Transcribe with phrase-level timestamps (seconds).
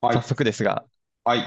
[0.00, 0.22] はい早。
[0.22, 0.84] 速ですが、
[1.24, 1.44] はい。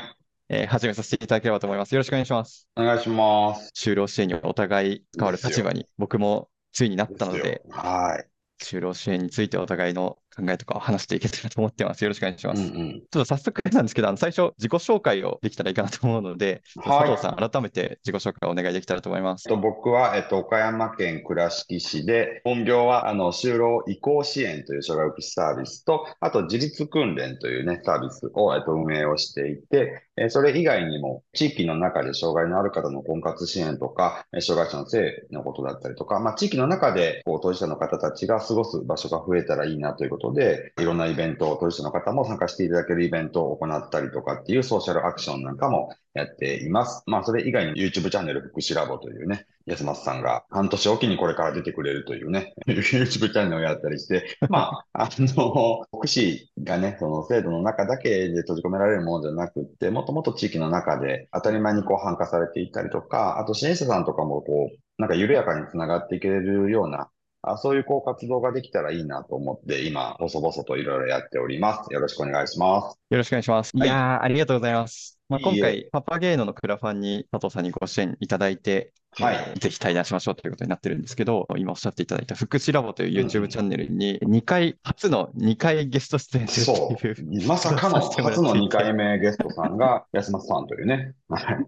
[0.49, 1.93] えー始めさせていただければと思います。
[1.95, 2.67] よろしくお願いします。
[2.75, 3.71] お願いします。
[3.75, 7.11] 就労支援にお互い関わる立場に僕もついになっ。
[7.11, 8.32] たので、はい。
[8.59, 12.03] 就労支援についてお互いの考えとかを話していけたらと思ってます。
[12.03, 12.61] よろしくお願いします。
[12.61, 12.91] うんうん。
[13.11, 17.09] ちょっと早速なんですけど、あの最初自己紹介をできたらいいかなと思うので、佐はい。
[17.09, 19.47] 藤さん、改めて自己紹介をお願いできたらと思います。
[19.47, 47.03] と、僕は、えっと、岡山県倉敷市で、本業は、あの、就労移行支援という障害福祉サービスと、あと、自立訓練というね、サービスを、えっと、運営をしていて、えーそれ以外にも、地域の中で障害のある方の婚活支援とか、えー障害者の性のことだったりとか、まあ、地域の中で、こう、当事者の方たちが過ごす場所が増えたらいいなということで、いろんなイベント、当事者の方も参加していただけるイベントを行ったりとかっていうソーシャルアクションなんかもやっています。
[47.07, 67.09] まあ、それ以外に YouTube チャンネル福祉ラボというね、安松さんが半年おきにこれから出てくれるというね、 YouTube チャンネルをやったりして、まあ、あの、福祉がね、その制度の中だけで閉じ込められるものじゃなくて、もっともっと地域の中で当たり前にこう参加されていったりとか、あと支援者さんとかもこう、なんか緩やかにつながっていけるような、
[67.43, 71.93] あそういうこう活動ができたらいいなと思って、今、細々といろいろやっております。
[71.93, 72.99] よろしくお願いします。
[73.09, 73.71] よろしくお願いします。
[73.73, 73.89] いはい。
[73.89, 75.19] やー、ありがとうございます。
[75.29, 75.61] まあ、今いいえ。
[75.61, 79.35] 回、パパゲーノのクラファンに佐藤さんにご支援いただいて、はい。
[79.35, 83.63] えーぜひ対談しましょうということになってるんですけど、今おっしゃっていただいた福祉ラボといううんう YouTube チャん。
[83.63, 87.47] ンネルに2回、初の2回ゲスト出演するってそいうう。
[87.47, 91.15] まさかの初の2っていて、回目ゲストさんが 安松さんというね。
[91.29, 91.39] は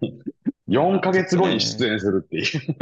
[0.68, 2.76] 4ヶちょっと月後に出ね、演するっていう。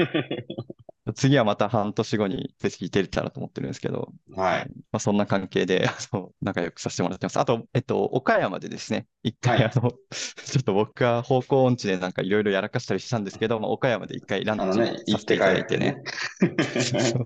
[1.13, 4.43] 次はまた半年後にぜひ出れたらと思ってるんですけど、は。
[4.43, 7.39] はいいまあ、そんな関係で、 あの、仲良くさせてもらってます。
[7.41, 9.75] あと、えっと、岡山でですね、一回、あはい。
[9.75, 16.03] の、 ちょっと僕が方向音痴でなんかいろいろやらかしたりしたんですけど、まあ、岡山で一回ランチあのね、さ行ってせていただいてね、
[16.41, 17.25] ね。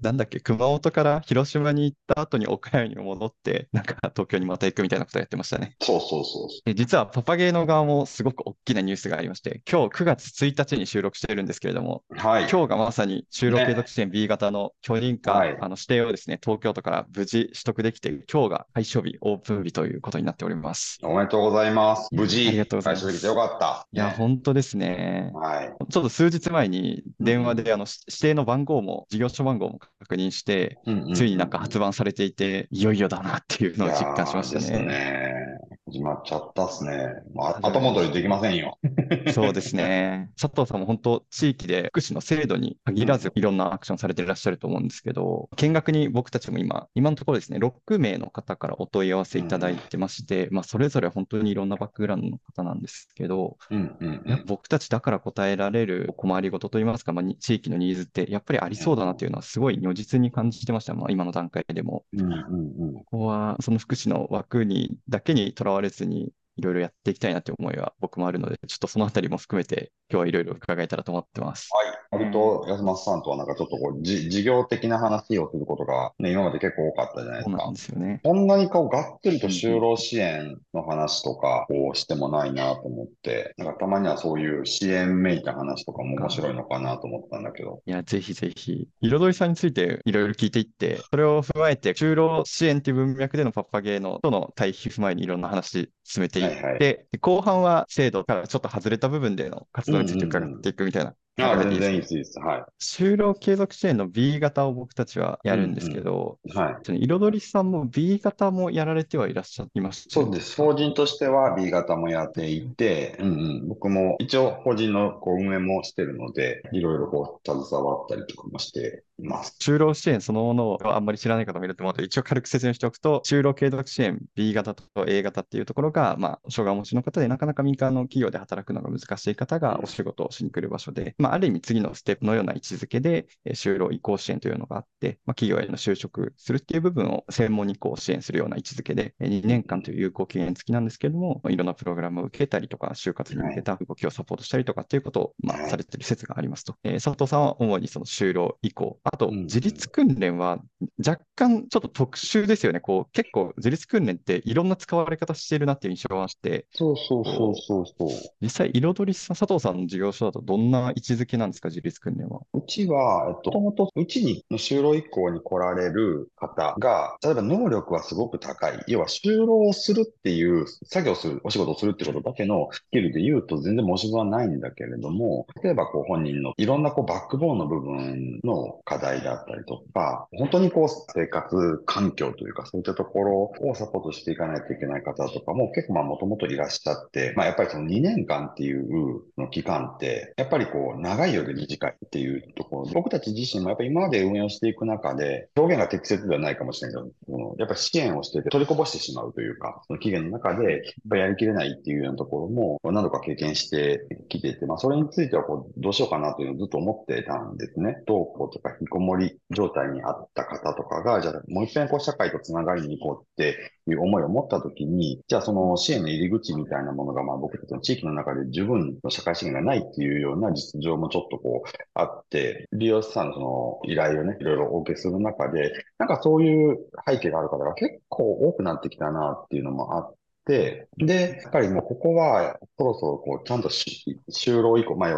[0.00, 5.76] なんだっけ、熊本から広島に行った後に岡山に戻って、なんか東京にまた行くみたいなことをやってましたね。
[5.82, 12.14] そうそうそう実はパパゲーの側もすごく大きなニュースがありまして、今日9月1日に収録しているんですけれども、う。
[12.16, 12.48] はい。
[12.50, 13.88] 今日がまさに就労継続ね。
[13.88, 15.56] 支援 B 型の許認可、はい。
[15.60, 20.98] あの指定をですね、東京都から無事取得できて、今日が開始日、オープン日ということになっております。
[21.02, 22.08] おめでとうございます。
[22.12, 23.36] 無いやありが事、とうござい開始できてよます。
[23.36, 23.88] かった。
[23.92, 24.10] いや、ね。
[24.10, 25.30] 本当ですね。
[25.34, 25.74] はい。
[25.90, 27.56] ちょっと数日前にうん電話うん。
[27.56, 31.58] であのし指定の番号も、事業所番号も確認して、うんうんついになんか。
[31.58, 35.43] 発売されていて、いよいよだなっていういのを実感しましたね。
[35.86, 35.92] ね。
[35.92, 37.08] 始まっちゃったっすね。
[37.34, 38.78] まあ、後戻りできませんよ。
[39.26, 39.32] た。
[39.32, 40.30] そうですね。
[40.40, 54.44] 佐藤さんも本当、地域で福祉の制度に限らず、いろんなアクションされていらっしゃると思うんですけど、見学に僕たちも今、今のところですね、6名の方からお問い合わせうんいただいてまして、まあ、それぞれ本当にいろんなバックグラウンドの方なんですけど、うんうんうん。
[54.46, 60.94] 僕たちだから答えられるお困りごとといいますか、まあ、に地域のニーズってやっぱりありそうだなっていうのはすごい如実に感じてました。
[60.94, 62.04] まあ、今の段階でも。
[62.14, 62.94] うんうんうん。
[62.94, 71.68] ここはその福祉の枠にだけにとらわれずにいろいろやっていきたいなって思いは僕もあるので、ちょっとそのあたりも含めて今日はいろいろ伺えたらと思ってます。
[71.72, 71.86] はい。
[72.10, 72.32] 割うん。
[72.32, 77.50] と安松さんとはなんかちょっとこう、じ、事業的な話をすることがね、今まで結構多かったじゃないですか。
[77.50, 78.20] そうなんですよね。
[78.22, 79.48] こんなにこう、がっつりと。
[79.48, 87.82] 就労支援の話とかをしてもないなと思って、なんかたまにはそういう支援めいた話とかも面白いのかなと思ったんだけど。
[87.86, 88.88] いや、ぜひぜひ。
[89.00, 97.18] 彩りさんについていろいろ聞いていって、それを踏まえて、就労支援っていう文脈でのパッパゲーのとの対比踏まえにいろんな話進めていっはいはい。
[97.20, 100.26] 後半は制度からちょっと外れた部分での活動について。
[100.26, 102.38] 伺っていくみたいな流全然いいです。
[102.38, 102.64] はい。
[102.80, 106.56] 就労継続支援の B 型を僕たちはやうるんですけんど、うん。
[106.56, 106.76] はい。
[106.84, 110.56] その彩りさんも B 型もやられてはいらっしゃいましたよね、そうです。
[110.56, 113.30] 法人としては B 型もやっていて、うんう
[113.64, 119.56] ん、僕も一応法人のこう運営もしてるので、いろいろこう携わったりとかもしています。
[119.60, 146.76] 就労支援そのものをあんまり知らない方もいると思うので、一応軽く説明しておくと、就労継続支援 B 型と A 型っていうところが、まあ、障害をお持ちの方でなかなか民間の企業で働くのが難しい方がお仕事をしに来る場所で、まあ、ある意味次のステップのような位置づけで、えー就労移行支援というのがあって、まあ、企業への就職するっていう部分を専門にこう支援するような位置づけで、えー2年間という有効期限付きなんですけれども、いろんなプログラムを受けたりとか、就活に向けた動きをサポートしたりとかっていうことを、まあ、はいされている説がありますと。
[146.84, 150.58] えー佐藤さんは主にその就労移行、あとうん自立訓練は
[151.06, 152.80] 若干ちょっと特殊ですよね。
[152.80, 158.08] こう結構自立訓練っていろんな使われ方してるなっていう印象があって、そうそうそうそうそう。
[158.40, 162.40] 実際彩り佐藤さんの事業所だとどんな位置づけなんですか、自立訓練は？
[162.52, 168.82] うちは、えっと、もともとうちに就労移行に来られる方が、例えば能力はすごく高い。
[168.86, 207.96] 要は就労をするっていう、作業する、お仕事をするってことだけのスキルで言うと全然申し分はないんだけれども、例えばこう本人のいろんなこうバックボーンの部分の課題であったりとか、本当にこう生活環境というかそういったところをサポートしていかないといけない方とかも結構まあもともといらっしゃって、まあやっぱりその2年間っていうの期間って、やっぱりこう長いようで短いっていうところ、僕たち自身もやっぱり今まで運用していく中で、表現が適切ではないかもしれないけど、やっぱり支援をしてて取りこぼしてしまうというか、その期限の中でやっぱやりきれないっていうようなところも何度か経験してきていて、まあそれについてはこうどうしようかなというのをずっと思ってたんですね。
[208.06, 230.14] 不登校とか引きこもり状態にあった方とかが、じゃあもう一遍こう社会とつながりに行こうっていう思いを持ったときに、じゃあその支援の入り口みたいなものが、まあ僕たちの地域の中で十分の社会資源がないっていうような実情もちょっとこうあって、利用者さんのその依頼をね、いろいろお受けする中で、なんかそういう背景がある方が結構多くなってきたなっていうのもあっ
[230.46, 235.10] て、で、やっぱりもうここはそろそろこうちゃんと就労以降、まあ、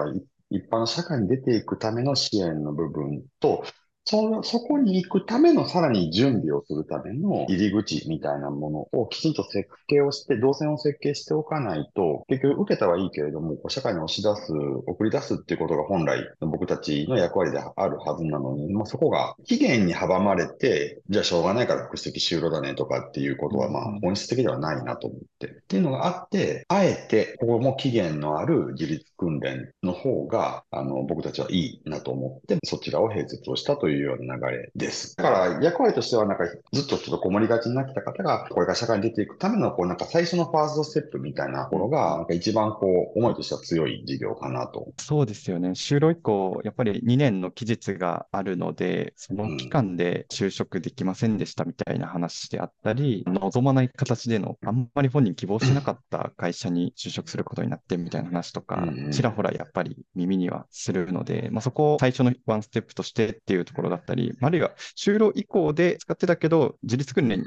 [0.50, 3.64] 一般の社会に出ていくための支援の部分と、
[4.06, 14.52] そ、そこに行くためのさらに準備をするための入り口みたいなものをきちんと設計をして、動線を設計しておかないと、結局受けたはいいけれども、社会に押し出す、
[14.86, 25.46] 送り出すっていうことが本来僕たちの役割であるはずなのに、まあ、そこが期限に阻まれて、じゃあしょうがないから複式就労だねとかっていうことはまあ本質的ではないなと思って。
[25.48, 35.16] っていうのがあって、あえてここも期限のある自立訓練の方が、あの、僕たちはいいなと思って、そちらを併設をしたといういうような流れです。
[35.16, 44.88] だから役割としてはなんかずっとちょっとこもりがちになってた方が、これから社会に出ていくためのこうなんか最初のファーストステップみたいなところが、なんか一番こう思いとしては強い事業かなと。
[44.98, 45.70] そうですよね。
[45.70, 67.44] 就労以降、やっぱり2年の期日があるので、その期間で就職できませんでしたみたいな話であったり、うん、望まない形での、あんまり本人希望しなかった会社に就職することになってみたいな話とか、ちらほらやっぱり耳にはするので、まあ、そこを最初のワンステップとしてっていうところだったり、あるいは就労以降で使ってたけど、自立訓練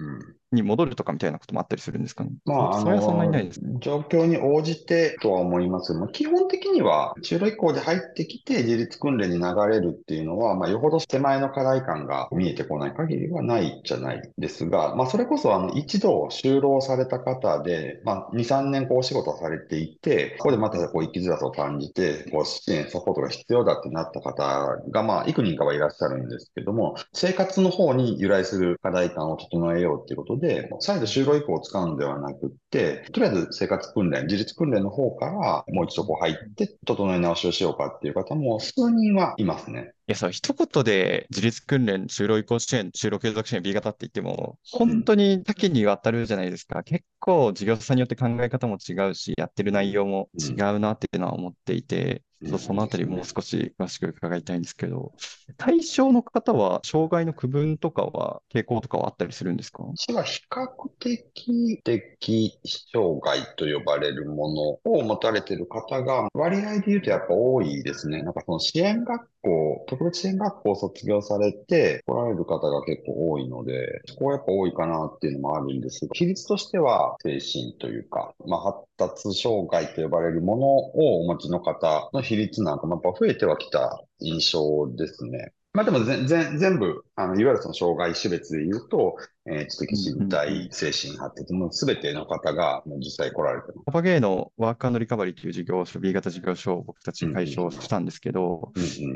[0.51, 2.31] に戻るとかみたいなこともあったりするんですかね？
[2.45, 5.93] まあ、それはそんなにないです、ね、状況に応じてとは思います。
[5.93, 39.93] まあ、基本的には、就労以降で入ってきて自立訓練に流れるっていうのは、まあ、よほど手前の課題感が見えてこない限りはないじゃないですが、まあ、それこそ、あの、一度就労された方で、まあ、2、3年こうお仕事されていて、ここでまたこう生きづらさを感じて、こう支援、サポートが必要だってなった方が、まあ、幾人かはいらっしゃるんですけども、生活の方に由来する課題感を整えようっていうことで、再度就労移行を使うんではなくって、とりあえず生活訓練、自立訓練の方からもう一度こう入って整え直しをしようかっていう方も数人はいますね。
[40.09, 46.81] いや、そう、一言で自立訓練、就労移行支援、就労継続支援 B 型って言っても、本当に多岐にわたるじゃないですか。
[46.81, 55.11] 結構事業者さんによって考え方も違うし、やってる内容も違うなっていうのは思っていて、ちょっとそのあたりもう少し詳しく伺いたいんですけど、
[55.57, 59.83] 対象の方は、障害の区分とかは、傾向とかはあったりするんですか？
[59.83, 60.67] 私は比較
[60.99, 62.59] 的的
[62.93, 68.23] 障害と呼ばれるものを持たれている方が、割合で言うとやっぱ多いですね。
[68.23, 85.51] なんかその支援学校、特別支援学校を卒業されて来られる方が結構多いので、そこはやっぱ多いかなっていうのもあるんですけど、比率としては精神というか、まあ、発達障害と呼ばれるものをお持ちの方の比率なんかもやっぱ増えてはきた印象ですね。
[85.73, 93.85] まあでも全全部、あの、いわゆるその障害種別で言うと、えー、知的身体、精神発達のすべての方が実際来られてます。
[93.87, 98.71] パパゲーのワークリカバリーという事業所、B 型事業所を僕たち解消したんですけど、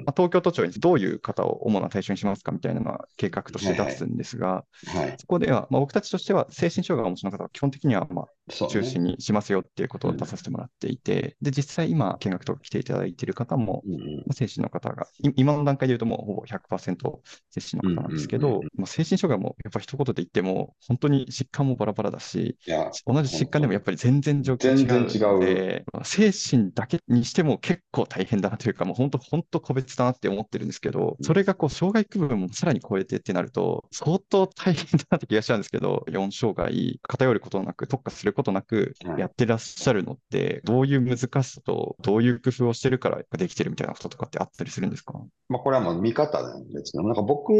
[0.05, 4.97] まあ、東京都庁にどういう方を主な対象にしますかみたいなのは計画として出すんですが、はい。
[4.97, 16.95] はい、そこでは、まあ、僕たちとしては精神障害をお持ちの方は基本的にはまあ中心にしますよっていうことを出させてもらっていて、ねうん、で、実際今見学とか来ていただいている方も、うん、精神の方が、今の段階で言うともうほぼ100%
[17.51, 22.57] 精神の方なんですけど、まあ、精神障害もやっぱ一言で言っても、本当に疾患もバラバラだし、
[23.05, 45.13] 同じ疾患でもやっぱり全然状況違うので、精神だけにしても結構大変だなというか、もう本当、本当個別だなって思ってるんですけど、それがこう、障害区分もさらに超えてってなると、相当大変だなって気がしちゃうんですけど、4障害、偏ることなく、特化することなくやってらっしゃるのって、どういう難しさと、どういう工夫をしてるからできてるみたいなこととかってあったりするんですか？
[45.49, 47.53] まあ、これはもう見方なんですけど、なんか僕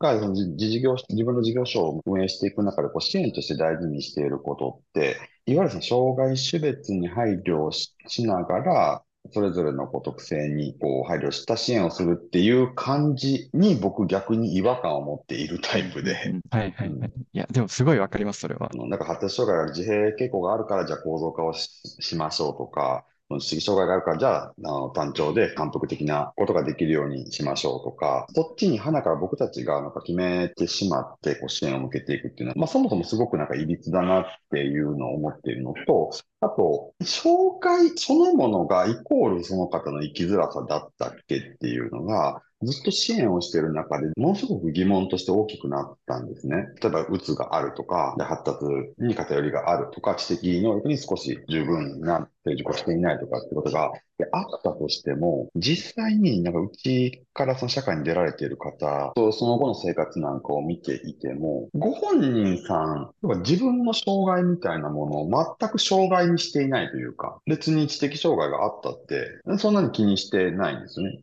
[0.00, 5.16] がその自事業、自分の事業所を運営していく中で、こう支援として大事にしていることって、
[5.46, 7.94] いわゆるその障害種別に配慮し
[8.26, 9.02] ながら、
[9.32, 17.12] それぞれのこう特性にこう配慮した支援をするっていう感じに僕逆に違和感を持っているタイプで、うん はいはいはい。
[17.32, 18.76] いや、でもすごいわかります、それはあ。
[18.76, 23.06] のなんか発達障害が自閉傾向があるからじゃあ構造化をししましょうとか、
[23.40, 46.68] 知的障害があるからじゃああの単調で反復的なことができるようにしましょうとか、そっちに花から僕たちがなんか決めてしまってこう支援を向けていくっていうのは、まあそもそもすごくなんか歪ななっていうのを思っているのと、あと、障害そのものがイコールその方の生きづらさだったっけっていうのが、ずっと支援をしている中で、ものすごく疑問として大きくなったんですね。
[46.80, 48.64] 例えば、うつがあるとか、で発達
[48.98, 63.10] に偏りがあるとか、知的能力に少し十分な成熟をしていないとかってことがであったとしても、実際になんかうちからその社会に出られている方とその後の生活なんかを見ていても、ご本人さん、
[63.40, 71.18] 自分の障害みたいなものを全く障害にしていないというか、別に知的障害があったって、そんなに気にしてないんですね。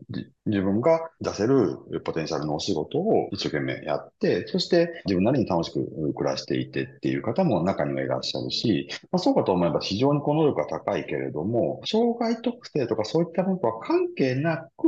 [0.48, 14.88] 自分が出せるポテンシャルのお仕事を一生懸命やって、そして自分なりに楽しく暮らしていてっていう方も中にはいらっしゃるし、まあ、そうかと思えば非常にこの能力が高いけれども、障害特性とかそういったものとは関係なく、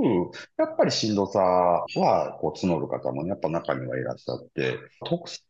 [0.57, 5.41] やっぱりしんどさはこう募る方もやっぱ中にはいらっしゃって、特性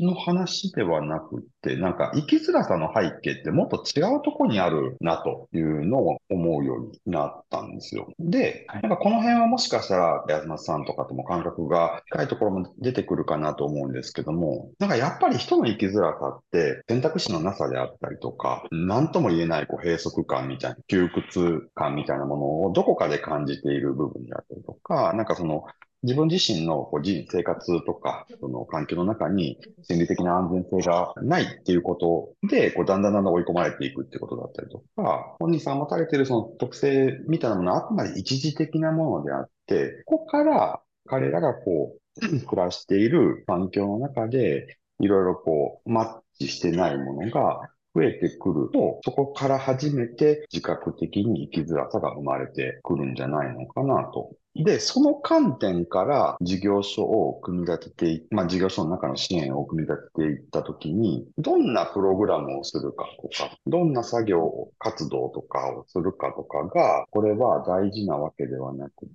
[0.00, 8.08] の話ではなくって、なんか生きづらさの背景ってもっと違うところにあるなというのを思うようになったんですよ。
[8.18, 25.64] で、なんかこの辺はもしかしたら安松さんとかとも感覚が近いところも出てくるかなと思うんですけども、なんかやっぱり人の生きづらさって選択肢のなさであったりとか、何とも言えないこう閉塞感みたいな、窮屈感みたいなものをどこかで感じている部分であったりとか、なんかその
[26.02, 54.30] 自分自身のこう人生活とか、その環境の中に心理的な安全性がないっていうことで、こうだんだんだんだん追い込まれていくってことだったりとか、本人さん持たれているその特性みたいなものはあくまで一時的なものであって、ここから彼らがこう、暮らしている環境の中で、いろいろこう、マッチしてないものが増えてくると、そこから初めて自覚的に生きづらさが生まれてくるんじゃないのかなと。
[54.54, 69.08] で、その観点から事業所を組み立てて、まあ事業所の中の支援を組み立てていったときに、どんなプログラムをするかとか、どんな作業活動とかをするかとかが、これは大事なわけではなく、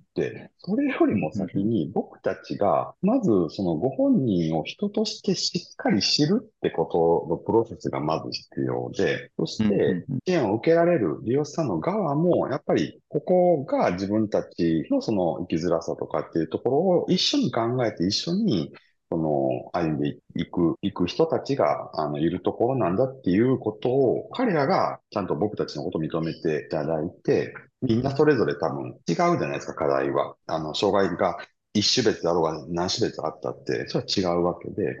[0.58, 6.86] それよりも先に僕たちが、まずそのご本人を人としてしっかり知るってこ
[7.26, 18.72] とのプロセスがまず必要で、そして支援を受けられる利用者さんの側も、やっぱりここが自分たちのその生きづらさとかっていうところを一緒に考えて一緒に
[19.10, 30.36] その歩んでいく、いく人たちがあのいるところなんだっていうことを彼らがちゃんと僕たちのことを認めていただいて、みんなそれぞれ多分違うじゃないですか、課題は。
[30.46, 31.38] あの、障害が
[31.74, 35.00] 一種別あろうが何種別あったって、それは違うわけで、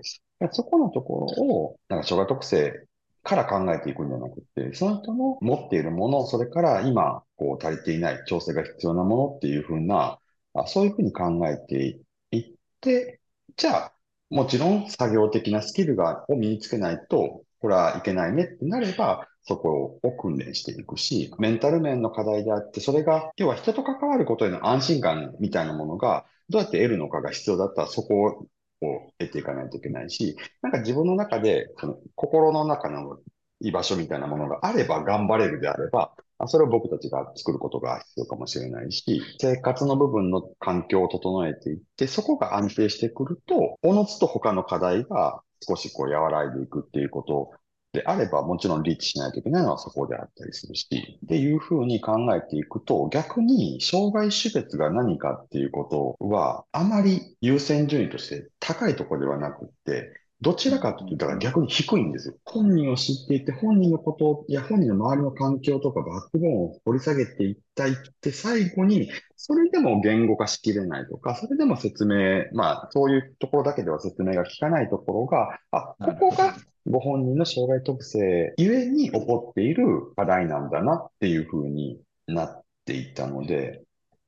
[0.52, 2.86] そこのところを、なんか障害特性
[3.24, 10.18] から考えていくんじゃなくて、その人の持っているもの、それから今、こう足りていない調整が必要なものっていうふうな、
[10.66, 13.20] そういうふうに考えていって、
[13.56, 13.92] じゃあ、
[14.30, 28.48] もちろん作業的なスキルがを身につけないと、これはいけないねってなれば、そこを訓練していくし、メンタル面の課題であって、それが、要は人と関わることへの安心感みたいなものが、どうやって得るのかが必要だったら、そこ
[28.82, 33.18] を得ていかないといけないし、なんか自分の中で、その心の中の
[33.60, 36.14] 居場所みたいなものがあれば頑張れるであれば、
[36.46, 47.50] それを僕たちが作ることが必要かもしれないし、生活の部分の環境を整えていって、そこが安定してくると、おのずと他の課題が少しこう和らいでいくっていうこと
[47.92, 50.86] であれば、もちろんリーチしないといけないのはそこであったりするし、
[51.24, 62.34] っていうふうに考えていくと、逆に障害種別が何かっていうことは、あまり優先順位として高いところではなくって、どちらかというと、逆に低いんですよ。
[62.44, 76.54] 本人を知っていて、本人のことや本人の周りの環境とかバックボーンを掘り下げていったいって、最後に、それでも言語化しきれないとか、それでも説明、まあ、そういうところだけでは説明が効かないところが、あ、ここが
[76.86, 83.82] ご本人の障害特性ゆえに起こっている課題なんだなっていうふうになっていたので、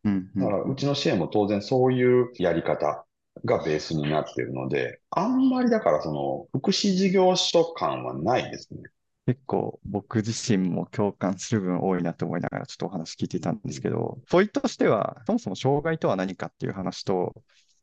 [0.05, 0.31] うん。
[0.35, 3.05] だからうちの支援も当然そういうやり方
[3.45, 8.83] がベースになっているので、あんまりだからその福祉事業所感はないですね。
[9.27, 17.35] 結構僕自身も共感する分多いなと思いながらちょっとお話聞いていたんですけど、ポイントとしては、そもそも障害とは何かっていう話と、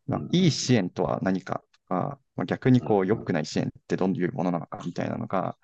[0.07, 5.55] まあ、いい支援とは何かとか、まあ、逆にこう良くない支援ってどういうものなのかみたいなのが、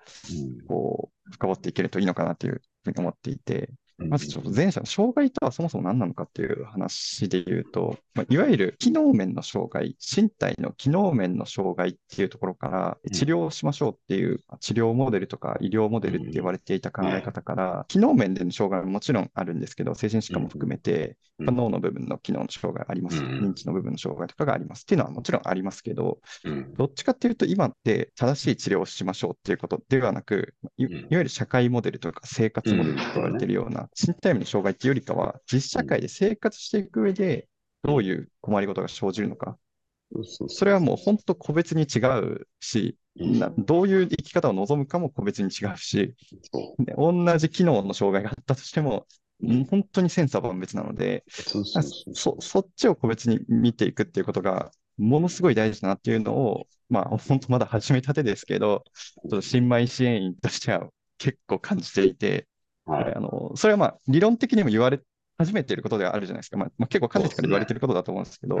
[0.68, 26.18] こう深掘っていけるといいのかなというふうに思っていて、まずちょっと前者の障害とはそもそも何なのかっていう話で言うと、まあ、いわゆる機能面の障害、身体の機能面の障害っていうところから治療をしましょうっていう治療モデルとか医療モデルって言われていた考え方から、機能面での障害はもちろんあるんですけど、精神疾患も含めて、脳の部分の機能の障害あります、認知の部分の障害とかがありますっていうのはもちろんありますけど、
[26.76, 37.48] どっちかっていうと今って正しい治療をしましょうっていうことではなく、いわゆる社会モデルとか生活モデルと言われているような、身体面の障害っていうよりかは、実社会で生活していく上で、
[37.82, 39.58] どういう困りごとが生じるのか。
[40.48, 42.96] それはもう本当個別に違うし、
[43.58, 46.14] どういう生き方を望むかも個別に違うし、
[46.96, 49.06] 同じ機能の障害があったとしても、
[49.68, 51.24] 本当にセンサー万別なので
[52.14, 60.88] そ、そっちを個別に見ていくっていうことが、ものすごい大事だなっていうのを、まあ、本当まだ始めたてですけど、ちょっと新米支援員としては
[61.18, 62.46] 結構感じていて、
[62.86, 65.00] はい、あのそれはまあ理論的にも言われ
[65.38, 66.56] 始めていることではあるじゃないですか。
[66.56, 68.58] まあ、まあ、結構かねてから言われていることだと思うんですけど、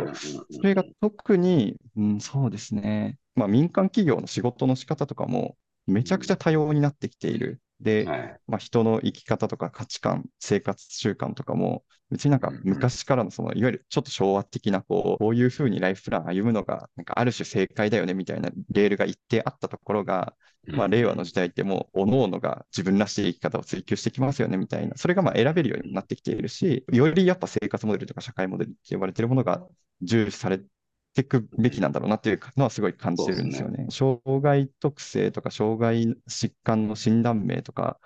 [0.50, 7.60] それが特に、うん、そうですね、まあ、民間企業の仕事の仕方とかもめちゃくちゃ多様になってきている。
[7.84, 20.34] で、はい、まあ、人の生き方とか価値観、生活習慣とかも、別になんか昔からのその、いわゆるちょっと昭和的な、こう、こういうふうにライフプラン歩むのが、なんかある種正解だよねみたいなレールが一定あったところが、
[20.66, 29.66] まあ、令和の時代ってもう、各々が自分らしい生き方を追求してきますよねみたいな、それがまあ選べるようになってきているし、よりやっぱ生活モデルとか社会モデルって呼ばれているものが
[30.00, 30.60] 重視され
[31.14, 33.84] ていくべきなんだろうなっていうのはすごい感じてるんですよね。
[33.84, 33.86] ね。
[33.90, 37.98] 障害特性とか障害疾患の診断名とか、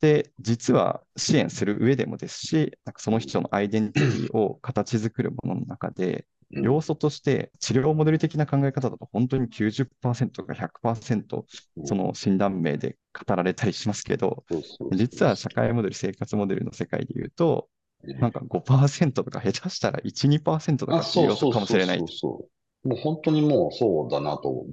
[0.00, 11.44] で、実は支援する上でもですし、なんかその人のアイデンティティを形作るものの中で、要素として治療モデル的な考え方だと本当に90%か100%
[11.84, 14.44] その診断名で語られたりしますけど、
[14.92, 17.68] 実は社会モデル、生活モデルの世界で言うと、
[18.04, 21.98] なんか5%とか下手したら1、2%とかっていうかもしれない。
[21.98, 22.48] そうそ
[22.84, 24.64] うもう本当にもうそうだなと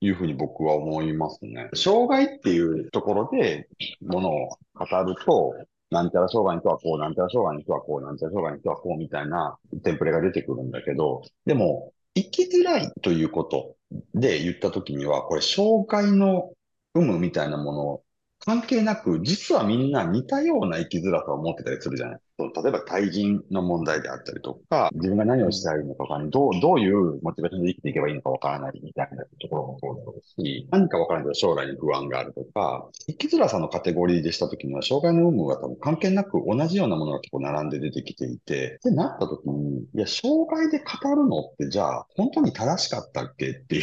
[0.00, 1.68] いうふうに僕は思いますね。
[1.74, 3.68] 障害っていうところで
[4.00, 5.54] ものを語ると、
[5.90, 13.76] なんちゃら障害の人はこう、なんちゃら障害の人はこう、なんちゃら障害の人はこうみたいなテンプレが出てくるんだけど、でも、生きづらいということ
[14.14, 16.52] で言ったときには、これ、障害の
[16.94, 18.02] 有無みたいなもの
[18.38, 22.20] 関係なく、実はみんな似たような生きづらさを持ってたりするじゃない。
[22.48, 43.80] 例えば対人の問題であったりとか、自分が何をしたいのかわからない、どう、どういうモチベーションで生きていけばいいのかわからないみたいなところもそうだろうし、何かわからないけど将来に不安があるとか、生きづらさのカテゴリーでしたときには、障害の有無が多分関係なく同じようなものが結構並んで出てきていて、ってなったときに、いや、障害で語るのってじゃあ、本当に正しかったっけってい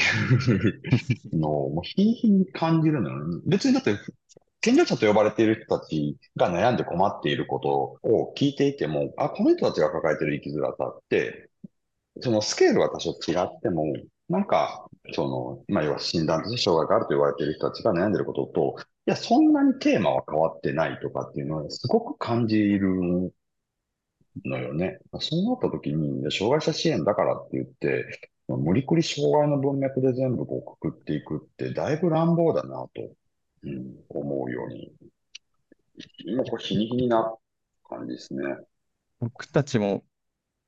[1.34, 3.42] うのを、もう日に日に感じるのよ、ね。
[3.46, 3.96] 別にだって
[4.62, 11.50] 健常者と呼ばれている人たちが悩んで困っていることを聞いていても、あ、この人たちが抱えている生きづらさって、
[12.22, 13.86] そのスケールは多少違っても、
[14.30, 23.32] なんか、その、まあ、要は診断として障害があると言われている人たちが悩んでいることと、いや、そんなにテーマは変わってないとかっていうのはすごく感じる
[24.46, 25.00] のよね。
[25.20, 28.06] そうなった時に、障害者支援だからって言って、
[28.48, 33.16] 無理くり障害の文脈で全部こうくくっていくって、だいぶ乱暴だなと
[33.64, 34.92] うん、思うように、
[36.26, 37.36] 今これ日に日にな
[37.88, 38.44] 感じですね。
[39.20, 40.04] 僕たちも、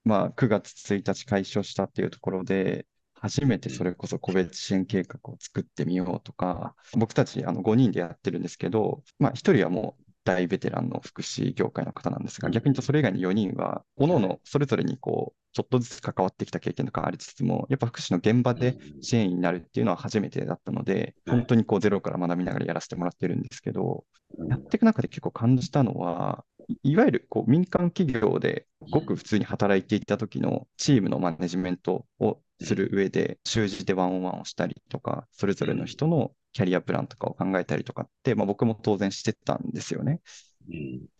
[0.03, 24.05] まあ、9月1日開所したっていうところで、初めてそれこそ個別支援計画を作ってみようとか、僕たちあの5人でやってるんですけど、まあ、1人はもう大ベテランの福祉業界の方なんですが、逆に言うとそれ以外に4人は、各々それぞれにこう、ちょっとずつ関わってきた経験とかありつつも、やっぱ福祉の現場で支援員になるっていうのは初めてだったので、本当にこうゼロから学びながらやらせてもらってるんですけど、
[24.47, 26.45] やっていく中で結構感じたのは、
[26.83, 40.21] いわゆるこう民間企業でごく普通に働いていた時のチームのマネジメントをする上で、習字でワンオンワンをしたりとか、それぞれの人のキャリアプランとかを考えたりとかって、まあ、僕も当然してたんですよね。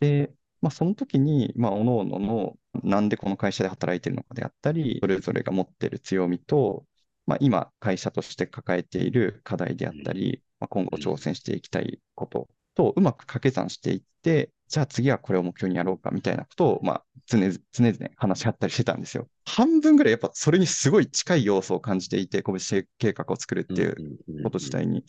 [0.00, 6.84] で、まあ、その時に、まあ、各々のなんでこの会社で働いてるのかであったり、それぞれが持っている強みと、
[7.26, 19.28] まあ、今、会社として抱えている課題であったり、まあ、今後挑戦していきたいこととうまく掛け算していって、じゃあ次はこれを目標にやろうかみたいなことを、まあ、常々、常々話し合ったりしてたんですよ。
[19.44, 25.04] 半分ぐらいやっぱそれにすごい近い要素を感じていて、個別計画を作るっていうこと自体に。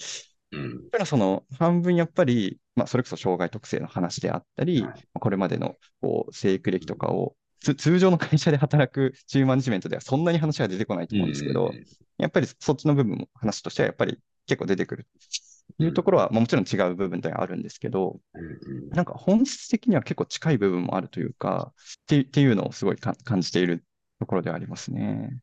[0.52, 7.36] うん、ただその半分やっぱり、まあ、それこそ障害特性の話であったり、はい、これまでのこう生育歴とかを
[7.78, 11.72] 通常の会社で働くチームマネジメントではそんなに話が出てこないと思うんですけど、
[12.18, 15.08] やっぱりそっちの部分も話としてはやっぱり結構出てくる。
[15.80, 23.86] いうところは、まあ、もちろん違う部分ではあるんですけど、うんなんか本質的には結構近い部分もあるというか、ってっていうのをすごいか感じている
[24.20, 25.40] ところではありますね。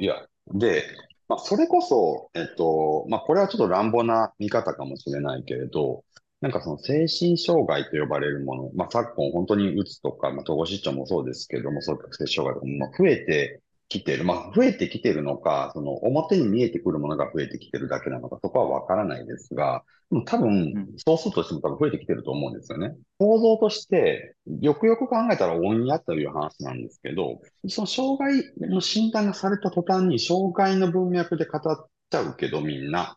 [0.00, 0.84] いや、で、
[1.28, 6.04] まあ、それこそ、えっと、まあ、これはちょっと乱暴な見方かもしれないけれど、
[6.40, 14.24] なんかその精神障害と呼ばれるもの、まあ、昨今本当にうつとか、まあ、統合失調もそうですけども、そういう性障害とかも増えてきてる。
[14.24, 22.94] まあ、増えてきてるのか、その表に見えてくるものが増えてきてるだけなのか、そこはわからないですが、でも多分うん、そうするとしても多分増えてきてると思うんですよね。
[23.18, 33.16] 構造として、よくよく考えたら恩やという話なんですけど、その障害の診断がされた途端に、障害の文脈で語っちゃうけど、みんな。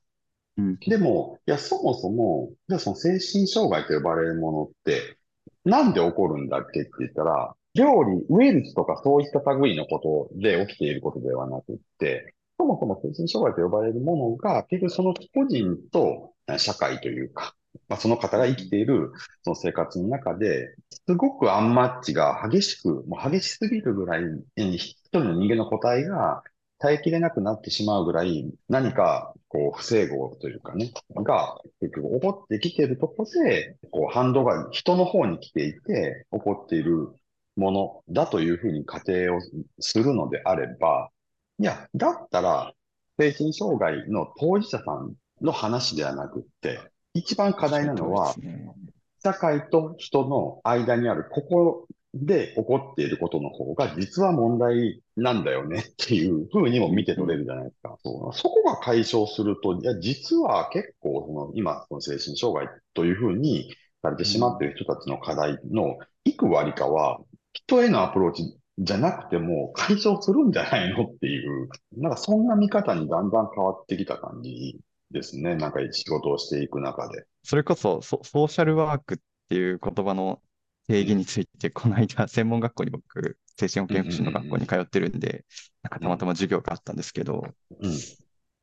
[0.57, 0.79] うん。
[0.79, 5.17] でも、いや、そもそも、じゃあその精神障害と呼ばれるものって、
[5.65, 17.53] なんで起こるんだっけって言ったら、料理、ウイルスとかそういった類のことで起きていることではなくって、そもそも精神障害と呼ばれるものが、結局その個人と社会というか、
[17.87, 19.11] まあ、その方が生きている
[19.43, 24.23] その生活の中で、すごくアンマッチが激しく、もう激しすぎるぐらい、
[24.55, 26.43] 一人の人間の個体が
[26.79, 37.09] 耐えきれなくなってしまうぐらい、何か、こう、不整合というかね、が、結局起こってきているところで、こう、反動が人の方に来ていて、起こっている
[37.57, 39.39] ものだというふうに仮定を
[39.79, 41.09] するのであれば、
[41.59, 42.71] いや、だったら、
[43.19, 46.79] 精神障害の当事者さんの話ではなくって、
[47.13, 48.71] 一番課題なのは、ね。
[49.23, 57.97] 社会と人の間にあるここで起こっていることの方が実は問題なんだよねっていうふうにも見て取れるじゃないですか。
[58.03, 67.19] そうそこが解消すると、いや、実は結構その今、その精神障害というふうにされてしまっている人たちの課題のいく割かは
[67.65, 74.79] 人へのアプローチじゃなくても解消するんじゃないのっていう、なんかそんな見方にだんだん変わってきた感じ
[75.11, 75.55] ですね。
[75.55, 77.25] なんか仕事をしていく中で。
[77.43, 79.17] それこそソ、ソーシャルワークっ
[79.49, 80.39] ていう言葉の
[80.87, 85.45] 定義について、この間、専門学校に僕、精神保健福祉の学校に通ってるんで、
[85.81, 87.43] なんかたまたま授業があったんですけど、
[87.81, 87.91] うん。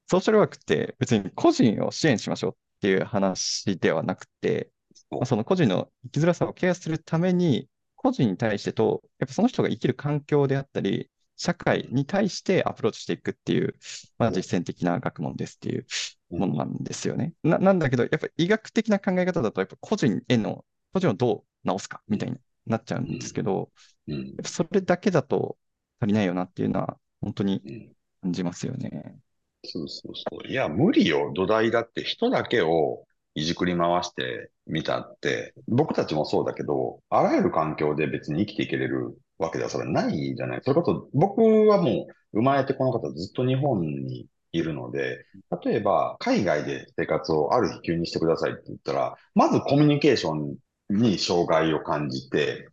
[0.07, 7.69] ソーシャルワークって別に個人を支援しましょうっていう話ではなくて、そうまあその個人の生きづらさをケアするために、
[8.05, 13.75] 個人に対してと、やっぱその人が生きる環境であったり、社会に対してアプローチしていくっていう、
[14.19, 15.87] まあ、実践的な学問ですっていう
[16.31, 17.33] ものなんですよね。
[17.43, 22.37] な、なんだけど、やっぱ医学的な考え方だと、やっぱ個人への、個人をどう治すかみたいに
[22.67, 23.73] なっちゃうんですけど、
[24.07, 24.15] うん。
[24.15, 25.57] やっぱそれだけだと
[25.99, 29.19] 足りないよなっていうのは、本当にうん感じますよね。
[29.65, 30.47] そうそうそう。
[30.47, 31.33] いや、無理よ。
[31.35, 40.61] 土台だって人だけをいじくり回してみたって、僕たちもそうだけど、あらゆる環境で別に生きていけれるわけではそれないじゃない。
[40.63, 45.25] それこそ僕はもう生まれてこの方ずっと日本にいるので、
[45.65, 50.57] 例えば海外で生活をある日急にしてくださいって言ったら、まずコミュニケーション
[50.91, 52.69] に障害を感じて、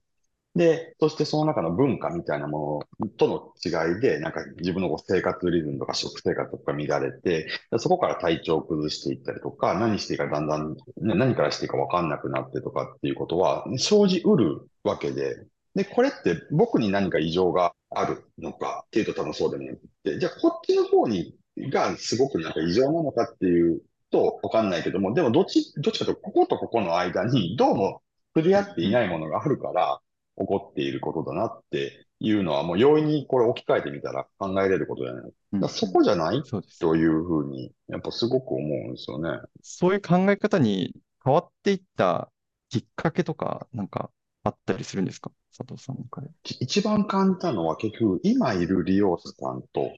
[0.56, 21.34] で、そしてその中の文化みたいなものとの違いで、なんか自分の生活リズムとか食生活とか乱れて、そこから体調を崩していったりとか、何していいかだんだん、ね何からしていいか分かんなくなってとかっていうことは生じうるわけで、で、これって僕に何か異常があるのかっていうと多分そうでもなくて、じゃあこっちの方に
[21.70, 28.02] がすごくなんか異常なのかっていうと分かんないけども、でもどっち、どっちかというとこことここの間にどうも
[28.36, 30.02] 触れ合っていないものがあるから、
[30.42, 35.24] 起こっていることだなっていうのは、もう容易にこれ置き換えてみたら考えれることじゃない。
[35.24, 36.44] だからそこじゃない？
[36.80, 39.40] というふうに、やっぱすごく思うんですよね。
[39.62, 42.30] そういう考え方に変わっていった
[42.70, 44.10] きっかけとか、なんか
[44.44, 45.32] あったりするんですか？
[45.56, 46.30] 佐藤さんの中で。
[46.60, 49.92] 一番感じたのは結局、今いる利用者さんと、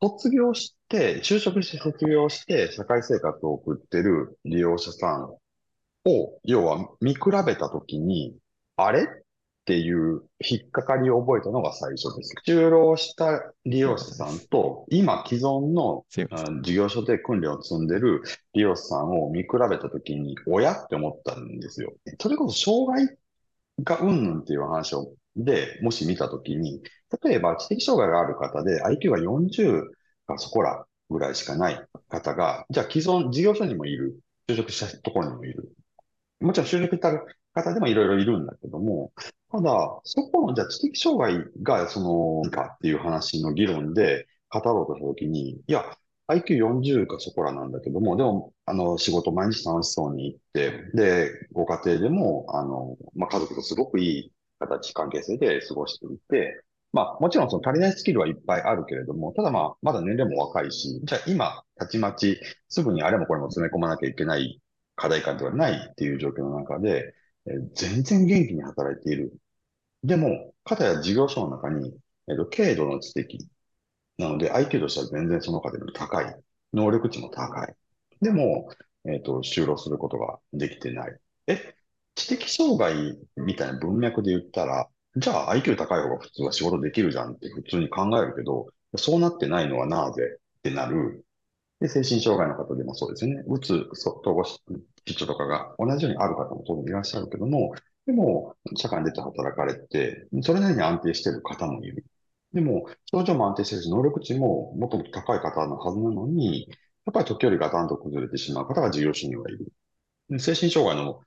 [0.00, 5.30] 卒業して、就職して卒業して、社会生活を送ってる利用者さん
[6.08, 8.36] を、要は見比べたときに、
[8.76, 9.08] あれ？
[9.64, 12.34] っていう引っかかりを覚えたのが最初です。
[12.46, 16.04] 就労した利用者さんと、今既存の
[16.60, 18.20] 事業所で訓練を積んでる
[18.52, 21.94] 利用者さんを見比べたときに、親って思ったんですよ。
[22.20, 23.16] それこそ障害
[23.82, 26.82] がうんぬんっていう話を、で、もし見たときに、
[27.22, 29.84] 例えば知的障害がある方で IQ が40
[30.26, 35.72] かそこらぐらいしかない方が、じゃあ既存事業所にもいる、就職したところにもいる。
[36.40, 37.24] もちろん就職した
[37.54, 39.12] 方でもいろいろいるんだけども、
[39.54, 42.00] ただ、そこの、じゃあ知的障害が、そ
[42.44, 45.84] の、かっていう話の議論で語ろうとしたときに、いや、
[46.26, 64.60] IQ40 かそこらなんだけども、でも、あの、仕事毎日楽しそうに行って、で、ご家庭でも、あの、まあ、家族とすごくいい形、関係性で過ごしていて、まあ、もちろんその足りないスキルはいっぱいあるけれども、ただまあ、まだ年齢も若いし、じゃあ今、たちまち、すぐにあれもこれも詰め込まなきゃいけない
[64.96, 67.14] 課題感ではないっていう状況の中で、
[67.46, 69.32] え全然元気に働いている。
[70.04, 73.48] でも、かたや事業所の中に、えっと、軽度の知的。
[74.18, 76.36] なので、IQ としては全然その方より高い。
[76.74, 77.74] 能力値も高い。
[78.22, 78.70] でも、
[79.06, 81.18] えっと、就労することができてない。
[81.48, 81.74] え、
[82.16, 90.22] 知的障害みたいな文脈で言ったら、じゃあ IQ 高い方が普通は仕事できるじゃんって普通に考えるけど、そうなってないのはなぜ？
[90.58, 91.24] ってなる。
[91.80, 93.42] で、精神障害の方でもそうですよね。
[93.48, 94.62] うつ、そ統合失
[95.16, 97.74] 調とかが同じようにある方も当然いらっしゃるけども、
[98.06, 102.04] でも、社会に出て働かれて、それなりに安定している方もいる。
[102.52, 106.68] でも、症状も安定しているし、能力値ももっともっと高い方のはずなのに、
[107.06, 109.72] やっぱり時折ガタンと崩れてしまう方が事業主にはいる。
[110.38, 111.20] 精神障害の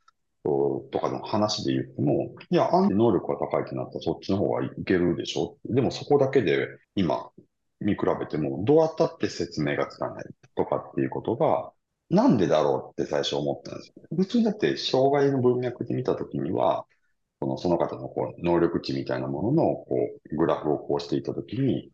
[0.91, 7.29] とかの話で言っても、いや、あんた能力が高いってなったらそっちの方がいけるでしょでもそこだけで今
[7.79, 11.71] 見比べても、どうやったって説明がつかないとかっていうことが、
[12.09, 13.93] なんでだろうって最初思ったんですよ。
[14.15, 16.85] 普通にだって障害の文脈で見たときには、
[17.39, 19.87] そのその方のこう能力値みたいなもののこ
[20.31, 21.91] うグラフをこうしていたときに、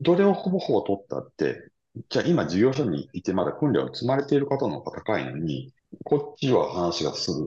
[0.00, 1.70] どれをほぼほぼ取ったって、
[2.08, 5.72] じゃあ今事業所にいてまだ訓練を積まれている方の方が高いのに、
[6.04, 7.46] こっちは話が進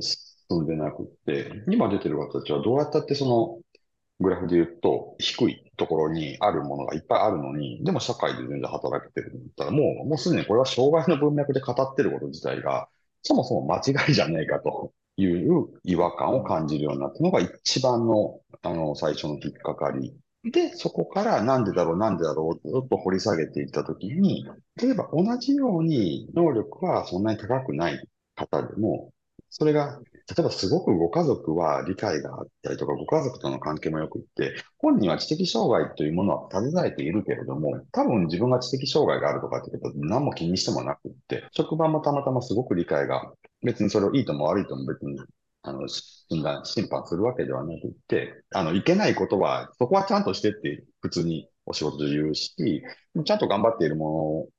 [0.61, 3.59] んでなくって、今出てる方たちはどうやったってその
[4.19, 12.87] グラフで言うと低いところにあるものがいっぱいあるのに、でも社会で全然働けてるんだったらもう、もうすでにこれは障害の文脈で語ってること自体が
[13.23, 20.13] そもそも間違いじゃねえかという違和感を感じるようになったのが一番の、あの、最初の引っかかり。
[20.43, 29.13] で、そこからなんでだろう、なんでだろう、ずっと掘り下げていったときに、例えば同じように能力はそんなに高くない方でも、
[29.49, 43.33] それが、例えばすごくご家族は理解があったりとか、ご家族との関係もよくって、本人は知的障害というものは携えているけれども、多分自分が知的障害があるとかってことは何も気にしてもなくって、職場もたまたますごく理解が、
[43.63, 45.19] 別にそれをいいとも悪いとも別に、
[45.61, 52.55] あの、診断、審判するわけではなくって、あの、いけないことは、そこはちゃんとしてって普通にお仕事で言うし、
[53.25, 54.49] ちゃんと頑張っているも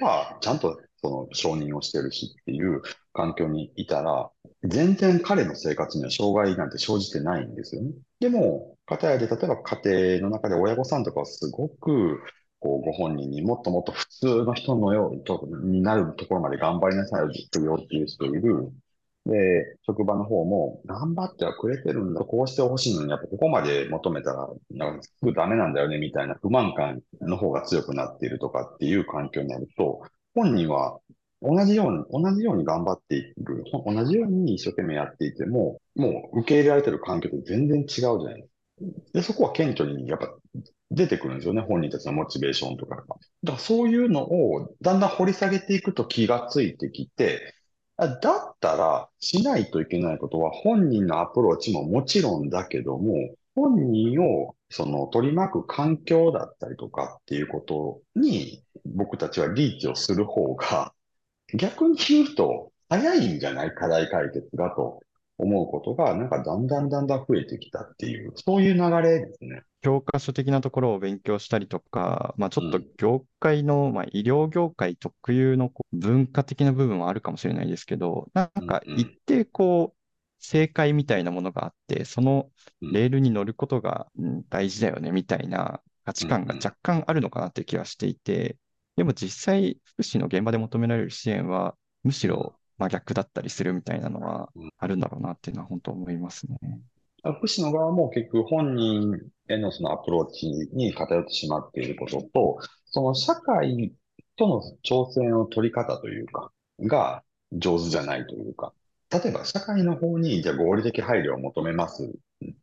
[0.00, 2.80] のは、ちゃんとその承認をしてるしっていう
[3.12, 4.30] 環境にいたら、
[4.62, 7.90] 全然彼の生活には障害なんて生じてないんですよね。
[8.20, 12.22] でも、片やで、例えば家庭の中で親御さんとかはすごく、
[12.58, 18.72] こう、ご本人にもっともっと普通の人のようにとになるところまで頑張りなさいよ、ずっと要求している。
[19.26, 22.20] で、職場の方も頑張ってはくれてるんだ。
[22.20, 30.02] こうしてほしいのに、やっぱここまで求めたら、なんかすぐダメなんだよね、みたいな不満感の方が強くなっているとかっていう環境になると、
[30.34, 30.98] 本人は
[31.40, 38.50] 同じように、同じように頑張っている、同じように一生懸命やっていても、もう受け入れられてる環境と全然違うじゃないですか。
[39.12, 40.34] で、そこは顕著にやっぱ
[40.90, 43.02] 出てくるんですよね、本人たちのモチベーションとかが。
[43.02, 47.54] だからそういうのをだんだん掘り下げていくと気がついてきて、
[47.96, 53.14] だったらしないといけないことは本人のアプローチももちろんだけども、
[53.54, 60.92] 本人をその取り巻く環境だったりとかっていうことに僕たちはリーチをする方が
[61.54, 65.00] 逆に言うと早いんじゃない課題解決がと
[65.38, 69.62] 思うことがなんかだんだんだんだん増えてきたっていう、そういう流れですね。
[69.82, 80.03] 教科書的なところを勉強したりとか、まあ、ちょっとうん業界の、まあ、医療業界特有の文化的な部分はあるかもしれないですけど、なんかうんうん一定こう、
[80.46, 82.50] 正解みたいなものがあって、その
[82.82, 82.92] うん。
[82.92, 88.58] レールに乗ることが、うん大事だよねみたいな価値観が若干あるのかなっていう気はしていて、
[88.96, 94.70] でも実際、福祉の現場で求められる支援は、むしろ真逆だったりするみたいなのはうん。
[94.78, 96.58] あるんだろうなっていうのは本当思いますね。
[97.22, 103.94] 福祉の側も結局本人へのそのアプローチに偏ってしまっていることと、その社会
[104.36, 108.74] との調整の取り方というか、が上手じゃないというか、
[109.22, 112.12] 例えば社会の方にじゃ合理的配慮を求めます。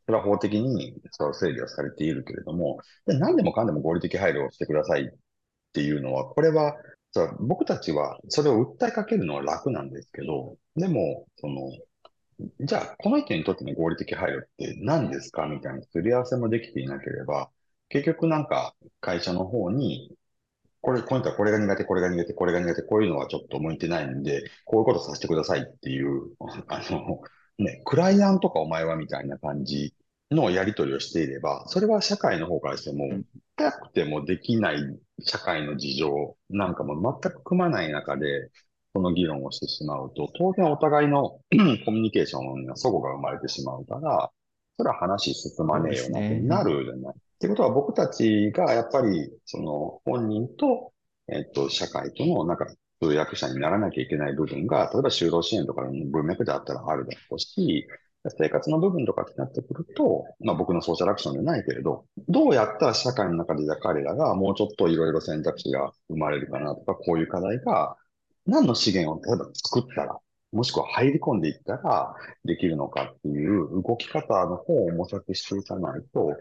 [0.05, 5.09] それは法的にそれは整理はされているけれども、で何でもかんでも合理的配慮をしてくださいっ
[5.73, 6.75] ていうのは、これは
[7.39, 11.71] 僕たちはそれを訴えかけるのは楽なんですけど、でも、その、
[12.61, 15.45] じゃあ、この意見にとっての合理的配慮って何ですか？
[15.45, 17.49] みたいなすり合わせもできていなければ、
[17.89, 20.11] 結局なんか会社の方に、
[20.82, 26.32] これ、この人はこれが苦手、これが苦手、これが苦手、こういうのはちょっと向いてないんで、こういうことさせてくださいっていう、
[26.67, 27.22] あの、
[27.60, 29.94] ね、クライアントかお前はみたいな感じ
[30.32, 33.10] のやり取りをしていれば、それは社会の方からしても、
[33.58, 38.50] 痛くてもできない社会の事情なんかも全く組まない中で、
[38.94, 41.39] その議論をしてしまうと、当然お互いの
[41.86, 44.32] コミュニケーションの齟齬が生まれてしまうから、
[44.78, 47.15] それは話進まねえよなってなるじゃない。
[47.41, 50.93] ってことは僕たちがやっぱり、その本人と、
[51.27, 52.67] えっと、社会とのなんか
[53.01, 57.88] 通訳者にならなきゃいけない部分が、例えば就労支援とかの文脈であったらあるだろうし、
[58.38, 67.97] 生活の部分とかってなってくると、まあ僕のソーシャルアクションじゃないけれど、どうやったら社会の中でじゃ彼らがもうちょっといろいろ選択肢が生まれるかなとか、こういう課題が
[68.45, 70.19] 何の資源を例えば作ったら、
[70.51, 72.13] もしくは入り込んでいったら
[72.45, 76.38] できるのかっていう動き方の方を模索していかないと、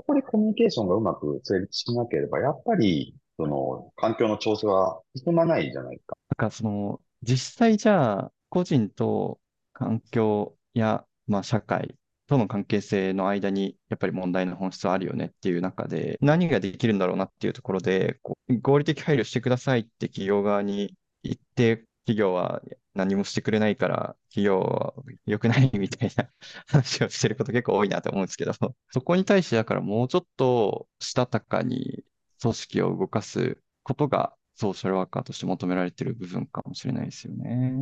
[0.00, 6.16] そこでコミュニケーションがうまく成立しなければ、やっぱり、その、環境の調整は進まないじゃないですか。
[6.38, 9.38] なんかその、実際じゃあ、個人と
[9.74, 11.96] 環境や、まあ、社会
[12.28, 18.18] との関係性の間に、やっぱり問題の本質はあるよねっていう中で、何ができるんだろうなっていうところで、
[18.62, 22.62] 合理的配慮してくださいって企業側に言って、企業は
[22.94, 24.94] 何もしてくれないから、企業は
[25.26, 26.30] 良くないみたいな
[26.66, 32.04] 話をしてること結構多いなと思うんですけど、そこに対してだからもうちょっとしたたかに
[32.40, 37.74] 組織を動かすことがソーシャルワーカーとして求められてる部分かもしれないですよね。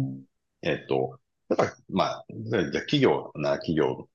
[0.62, 1.18] えっと、
[1.48, 4.08] だから、まあ、じゃ企業なら企業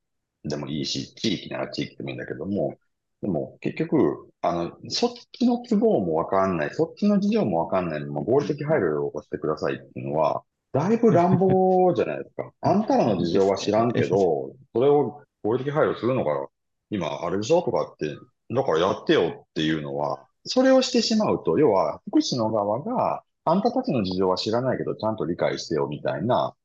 [0.44, 2.78] でもいいし、地域なら地域でもいいんだけども、
[3.22, 12.52] でも結局、あの、そっちの都合もわかんない、そっちの事情もわかんないのも合理的配慮をしてくださいっていうのは、だいぶ乱暴じゃないですか。
[12.62, 16.48] あんたらの事情は知らんけど、それを合理的配慮するのが、
[16.90, 18.18] 今、あれでしょとかって、
[18.54, 26.56] だからやってよっていうのは、それをしてしまうと、要は、福祉の側が、あんたたちの事情は知らないけど、ちゃんと理解してよみたいな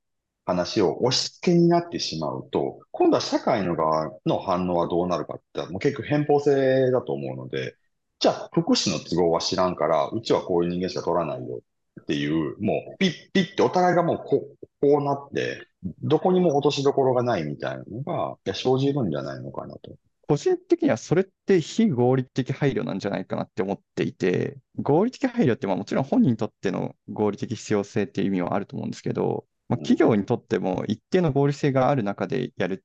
[0.46, 7.76] 話を押し付けになってしまうと、今度は社会の側の反応はどうなるかって、もう結局偏方性だと思うので、
[8.20, 11.60] じゃあ、福祉の都合は知らんから、うちはこういう人間しか取らないよっ
[11.98, 15.66] ていう、もうピッピッってお互いがもうこうこうなって、
[16.02, 19.92] どこにも落としどころがないみたいなのが生じるんじゃないのかなと。
[20.28, 32.84] 個人的にはそれって非合理的配慮なんじゃないかなって思っていて、合理的配慮ってまあもちろん本人にとっての合理的必要性っていう意味はあると思うんですけど、まあ、企業にとっても一定の合理性がある中でやる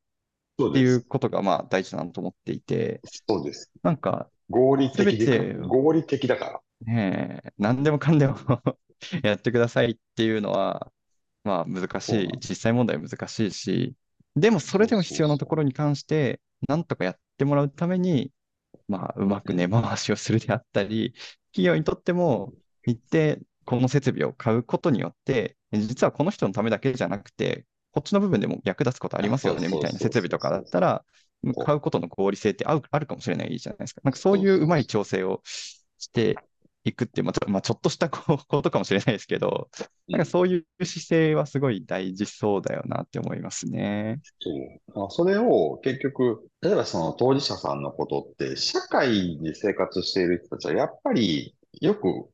[0.69, 3.71] っていうことがまあ大事だなと思っていて、そうです。
[3.81, 6.59] なんか、合理的で、合理的だから。
[6.85, 8.37] ねえ、何でもかんでも
[9.23, 10.91] やってくださいっていうのは、
[11.43, 13.95] まあ難しい、実際問題は難しいし、
[14.35, 18.31] でもそれでも必要なところに関して、なんとかやってもらうために、
[18.87, 21.13] まあうまく根回しをするであったり、
[21.51, 22.53] 企業にとっても
[22.85, 31.05] 一定この設備を買うことによって、実はこの人のためだけじゃなくて、こっちの部分でも役立つことありますよねみたいな設備とかだったら、
[31.65, 34.01] 買うことの合理性ってあるかもしれないじゃないですか。
[34.03, 36.37] なんかそういううまい調整をして
[36.85, 39.69] いくって、まあ、まあ、ちょっとしたことかもしれないですけど、
[40.07, 44.19] なんかそういう姿勢はすごい大事そうだよなって思いますね。
[44.39, 45.11] そう。
[45.11, 52.29] それを結局、例えばその当事者さんのことって、社会で生活している人たちはやっぱりよく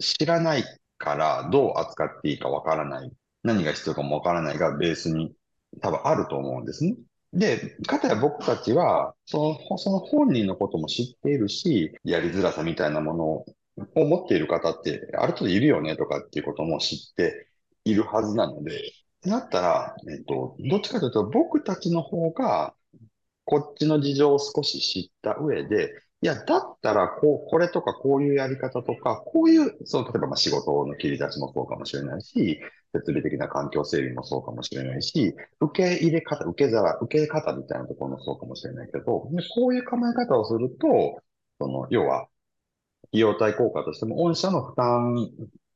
[0.00, 0.64] 知らない
[0.98, 3.12] からどう扱っていいかわからない。
[3.44, 5.32] 何が必要かもわからないがベースに
[5.80, 6.96] 多分あると思うんですね。
[7.32, 13.44] で、かたや僕たちは、その、その本人のことも知っているし、やりづらさみたいなもの
[13.94, 17.48] を持っている方ってある程度いるよねとかっていうことも知って
[17.84, 18.92] いるはずなので、
[19.24, 22.74] なったら、えっと、どっちかというと僕たちの方が
[23.44, 32.60] こっちの事情を少し知った上で、いや、だったら、こう、これとかこういうやり方とか、こういう、そう、例えばまあ仕事の切り出しもそうかもしれないし、
[32.94, 39.30] 設備的な環境整備もそうかもしれないし、受け入れ方、受け皿、受け方みたいなところもそうかもしれないけど、こ
[39.68, 41.20] ういう考え方をすると、
[41.60, 42.28] その、要は、
[43.12, 45.30] 費用対効果としても、御社の負担、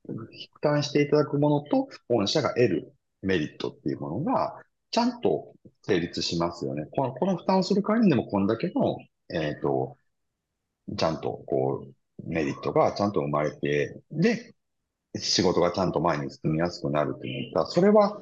[0.06, 6.86] 負担していただくものと、御社が得るメリットっていうものが、ちゃんと成立しますよね。
[6.90, 8.96] この、この負担をする代わりでも、こんだけの、
[9.28, 9.98] えっ、ー、と、
[10.96, 14.54] ちゃんとこう、メリットがちゃんと生まれて、で、
[15.16, 18.20] 仕事がちゃんと前に進みやすくなるっていったら、それは、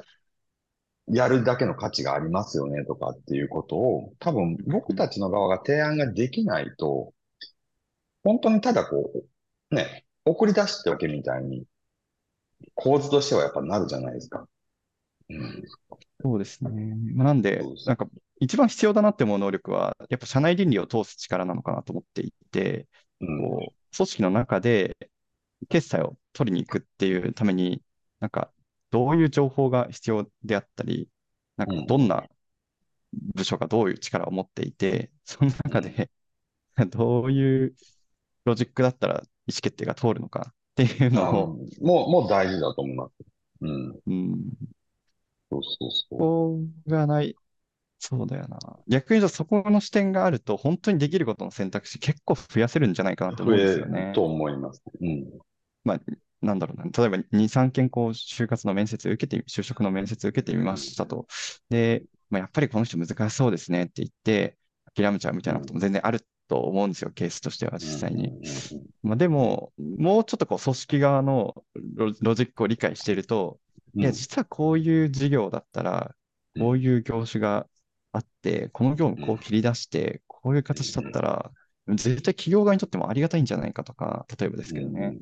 [1.07, 7.13] やるだけの価値がありますよねとかっていうことを、多分僕たちの側が提案ができないと、
[8.25, 9.13] 本当にただこ
[9.71, 11.67] う、ね、送り出しておけみたいに、
[12.75, 14.49] 構図としてはやっぱなるじゃないですか。
[15.29, 15.63] うん、
[16.23, 16.97] そうですね。
[17.15, 18.07] まあ、なんで、なんか
[18.41, 22.89] 一番必要だなって思う能力は、やっぱ社内倫理を通す力なのかなと思っていて、
[23.21, 24.97] うん、こう組織の中で
[25.69, 27.83] 決済を取りに行くっていうために、
[28.21, 28.51] なんか
[28.91, 31.09] どういう情報が必要であったり、
[31.57, 32.25] なんかどんな
[33.35, 36.11] 部署がどういう力を持っていて、その中で
[36.89, 37.75] どういう
[38.45, 39.25] ロジックだったら意思
[39.63, 41.59] 決定が通るのかっていうのを。
[41.81, 43.13] もう、もう大事だと思います。
[43.61, 44.01] うん。
[44.07, 44.51] うん。
[45.51, 46.19] そうそうそう。
[46.19, 47.37] ここがない
[47.99, 48.59] そうだよな。
[48.87, 54.13] 逆に言うと、そこの視点があると、本当にできることの選択肢結構増やせるんじゃないかなと思うんですよね。
[54.15, 54.83] と思います。
[55.01, 55.25] うん。
[55.85, 56.01] まあ、
[56.43, 56.85] なんだろうな。
[56.85, 61.27] 例えば2、3件こう、就活の面接受けて、就職の面接受けてみましたと。
[61.71, 64.59] で、まあ、やっぱりこの人難しそうですねって言って、
[64.95, 68.33] 諦めちゃうみたいなことも全然あると思うんですよ、ケースとしては実際に。
[69.03, 71.65] まあ、でも、もうちょっとこう組織側の
[72.21, 73.59] ロジックを理解していると、
[73.95, 76.15] いや、実はこういう事業だったら、
[76.59, 77.67] こういう業種が
[78.13, 81.51] あって、この業務こう切り出して、こういう形だったら、
[81.89, 85.19] 絶対企業側にとってもありがたいんじゃないかとか、例えばですけどね。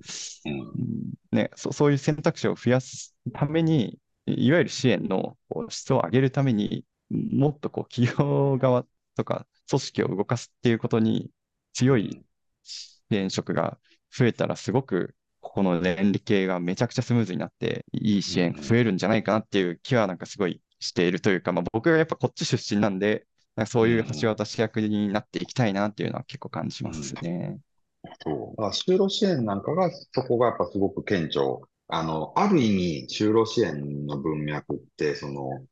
[1.33, 5.37] ねそそういう選択肢を増やすために、いわゆる支援の
[5.69, 11.31] 質を上げるために、もっとこう企業側とか組織を動かすっていうことに
[11.73, 12.25] 強い
[12.63, 13.79] 支援職が
[14.17, 27.59] 増えたら、すごくここの連携がめちゃくちゃスムーズになって、いい支援増えるんじゃないかなっていう気はなんかすごいしているというか、まあ、僕がやっぱこっち出身なんで、なんかそういう橋渡し役になっていきたいなっていうのは結構感じますね。
[28.25, 28.63] そう。
[28.63, 31.43] 就労支援なんかが、そこがやっぱすごく顕著。
[31.89, 35.65] あの、ある意味、就労支援の文脈って、その、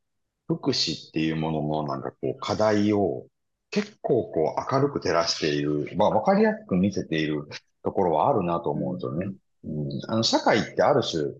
[0.47, 3.27] 福祉っていうもののなんかこう課題を
[3.71, 7.49] 結構こう明るく照らしている、まあわかりやすく見せている
[7.83, 9.27] ところはあるなと思うんですよね。
[9.65, 11.33] うん、あの社会ってある種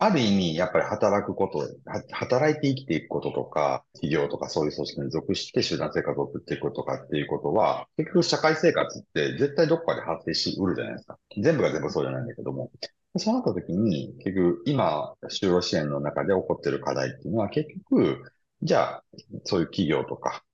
[0.00, 1.68] ある意味、やっぱり働くこと、
[2.12, 11.18] 働いて生きていくこととか、企業とかそういう組織に属して集団生活を送っていくこととかっていうことは、結局社会生活って絶対どっかで発生しうるじゃないですか。
[11.36, 12.70] 全部が全部そうじゃないんだけども。
[13.16, 18.22] そうなった時に、結局今、就労支援の中で起こっている課題っていうのは、結局、
[18.62, 19.04] じゃあ、
[19.42, 20.44] そういう企業とか、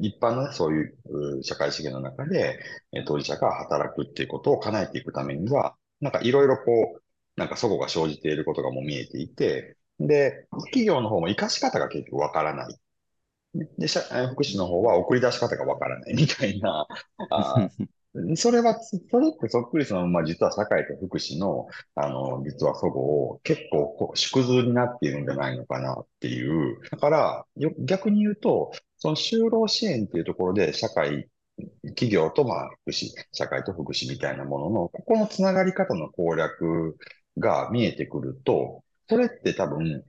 [0.00, 0.82] 一般の、ね、そうい
[1.38, 2.58] う社会資源の中で、
[3.06, 7.02] 当事者が働くっていうことを叶えていくためには、なんかいろいろこう、
[7.36, 12.78] なんかそこが生じていることがもう見えていて、で、企業の方も生かし方が結局わからない。
[13.78, 13.86] で、
[14.32, 16.86] 福祉の方は送り出し方がわからないみたいな、
[17.30, 17.68] あ
[18.36, 23.00] それは、それってそっくりその、まあ、実は社会と福祉の、あの、実はそご
[23.30, 26.80] を結構縮図になっているんじゃないのかなっていう。
[26.90, 27.46] だから、
[27.80, 31.28] 逆に言うと、その就労支援っていうところで社会
[31.88, 36.96] 企業とまあ福祉、社会と福祉みたいなものの、ここのつながり方の攻略
[37.38, 40.04] が見えてくると、それって多分、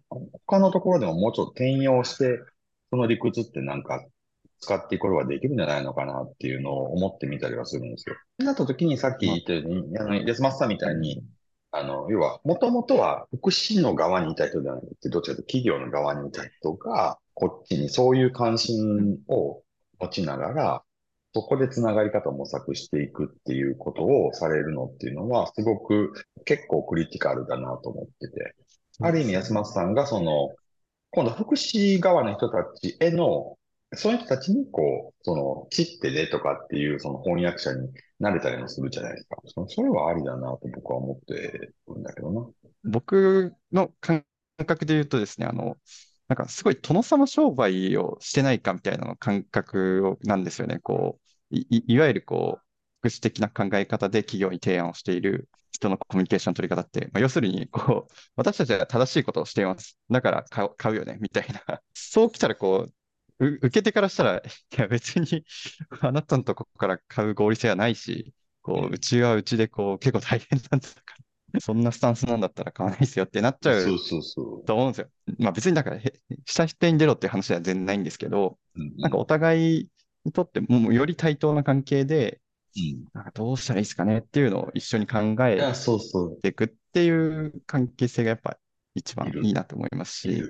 [0.47, 2.39] 他のところでももうちょっと転用して、
[2.91, 4.05] その理屈ってなんか
[4.65, 8.15] 使っていくことができるんじゃないのかなっていうのを思ってみたりはするんですよ。
[8.39, 11.23] なった時にさっき言ったように、あの、安松さんみたいに、
[11.71, 19.61] あの、要は、もともとは福祉の側にいた人ではなくて、どっちかというと企業の側にいた人が、こっちにそういう関心を
[19.99, 20.83] 持ちながら、
[21.35, 26.13] そこでつながり方を模索していくっていうことをされるのっていうのは、すごく
[26.45, 28.55] 結構クリティカルだなと思ってて、
[29.01, 30.55] ある意味安松さんがその、
[31.11, 33.57] 今度福祉側の人たちへの、
[33.93, 39.37] そういう人たちにこう、その、知ってねとかっていうその翻訳者になれたりもするじゃないですか。
[39.67, 41.33] それはありだなと僕は思って
[41.87, 42.47] るんだけどな。
[42.83, 44.25] 僕の感
[44.65, 45.77] 覚で言うとですね、あの、
[46.27, 50.79] なんかすごい殿様商売をしてないかみたいなの感覚をなんですよね。
[50.79, 51.19] こ
[51.51, 52.65] う、いいわゆるこう、
[53.01, 59.99] 福祉的な考え方で企業に提案をしている人のコミュニケーションの取り方って、まあ、要するに、こう、私たちは正しいことをしています。
[60.09, 61.81] だから買う買うよね、みたいな。
[61.93, 62.93] そう来たら、こう、
[63.39, 64.41] 受け手からしたら、 い
[64.77, 65.45] や別に
[66.01, 70.95] あなたのとこから買う合理性はないし、こう、うちはうちでこう、結構大変なんだか
[71.53, 73.85] ら、 そんなスタンスなんだったら買わないですよってなっちゃう
[74.65, 75.09] と思うんですよ。
[75.39, 75.99] まあ別にだから、
[76.45, 78.57] 下手に出ろっていう話は全然ないんですけど、
[78.97, 79.89] なんかお互い
[80.25, 82.41] にとってもより対等な関係で、
[83.13, 85.73] なんかどうしたらいいですかねっていうのを一緒に考え
[86.41, 88.57] ていくっていう関係性がやっぱ
[88.95, 90.43] 一番いいなと思いますし、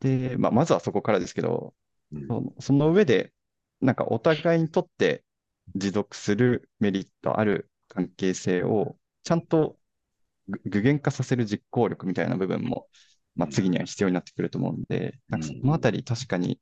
[0.00, 1.74] で、まあ、まずはそこからですけど、
[2.12, 3.32] うん、その上で、
[3.80, 5.24] なんかお互いにとって
[5.74, 9.76] 持続するメリットある関係性をちゃんと
[10.64, 12.88] 具現化させる実行力みたいな部分も、
[13.34, 16.60] まあ、次には必要になってくると思うんで、なんかそのあたり確かに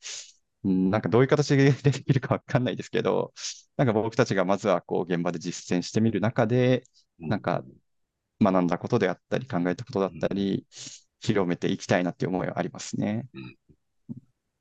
[0.64, 3.32] なんかどういう形でできるかわかんないですけど、
[3.76, 6.84] なんか僕たちがまずはこう現場で実践してみる中で、
[7.18, 7.62] なんか
[8.40, 10.66] 学んだことであったり、考えたことだったり、
[11.20, 13.26] 広めていきたいなっていう思いはありますね。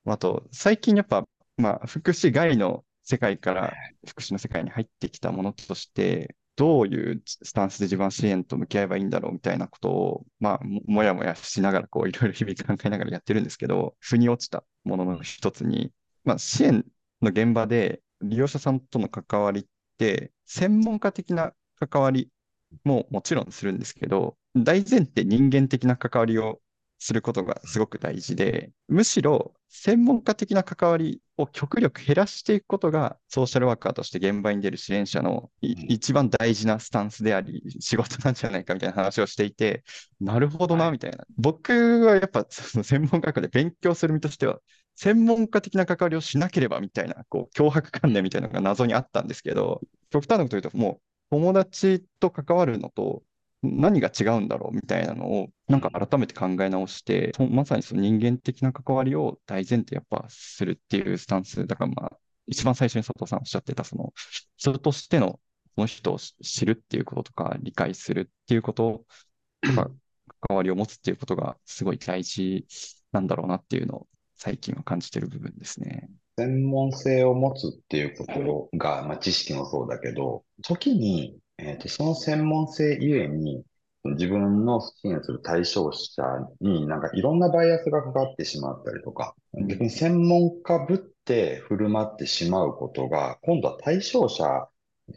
[0.06, 1.26] あと、最近やっぱ、
[1.58, 3.74] まあ、福祉外の世界から
[4.08, 15.92] 福祉の世界に入ってきたものとして、どういうスタンスで自分は支援と向き合えばいいんだろうみたいなことを、まあ、もやもやしながら、こう、いろいろ日々考えながらやってるんですけど、腑に落ちたものの一つに、
[16.24, 16.86] まあ、支援
[17.22, 19.66] の現場で利用者さんとの関わりっ
[19.98, 22.30] て、専門家的な関わり
[22.84, 26.62] ももちろんするんですけど、大前提人間的な関わりを
[27.04, 39.84] することがすごく大事で、むしろ専門家的な関わりを極力減らしていくことが、ソーシャルワーカーとして現場に出る支援者の一番大事なスタンスであり、仕事なんじゃないかみたいな話をしていて、
[40.22, 41.26] なるほどな、みたいな。
[41.38, 41.74] 僕
[42.06, 44.60] はやっぱその専門学校で勉強する身としては、
[44.96, 51.02] 専門家的な関わりをしなければみたいな、こう、脅迫観念みたいなのが謎にあったんですけど、極端なこと言うと、もう
[51.32, 53.24] 友達と関わるのと
[53.64, 64.14] 何が違うんだろうみたいなのを、なんか改めて考え直して、まさにその人間的な関わりを大前提やっぱするっていうスタンス、だからまあ、一番最初に佐藤さんおっしゃってた、その、
[64.58, 65.40] 人としての
[65.76, 69.06] その人を知るっていうこととか、理解するっていうこと
[69.62, 69.90] とか、
[70.48, 72.66] 関わりを持つっていうことがすごい大事
[73.12, 76.10] なんだろうなっていうのを最近は感じてる部分ですね。
[76.38, 83.64] 専門性を持つっていうことが、まあ、知識もそうだけど、時にえっと、その専門性ゆえに、
[84.06, 86.24] 自分の支援する対象者
[86.60, 89.34] になんかいろんなバイアスがかかってしまったりとか、
[89.68, 94.68] 逆に専門家ぶって振る舞ってしまうことが、今度は対象者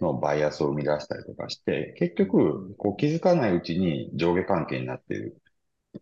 [0.00, 5.36] のバイアスを生み出したりとかして、結局、こう気づかないうちに上下関係になっている。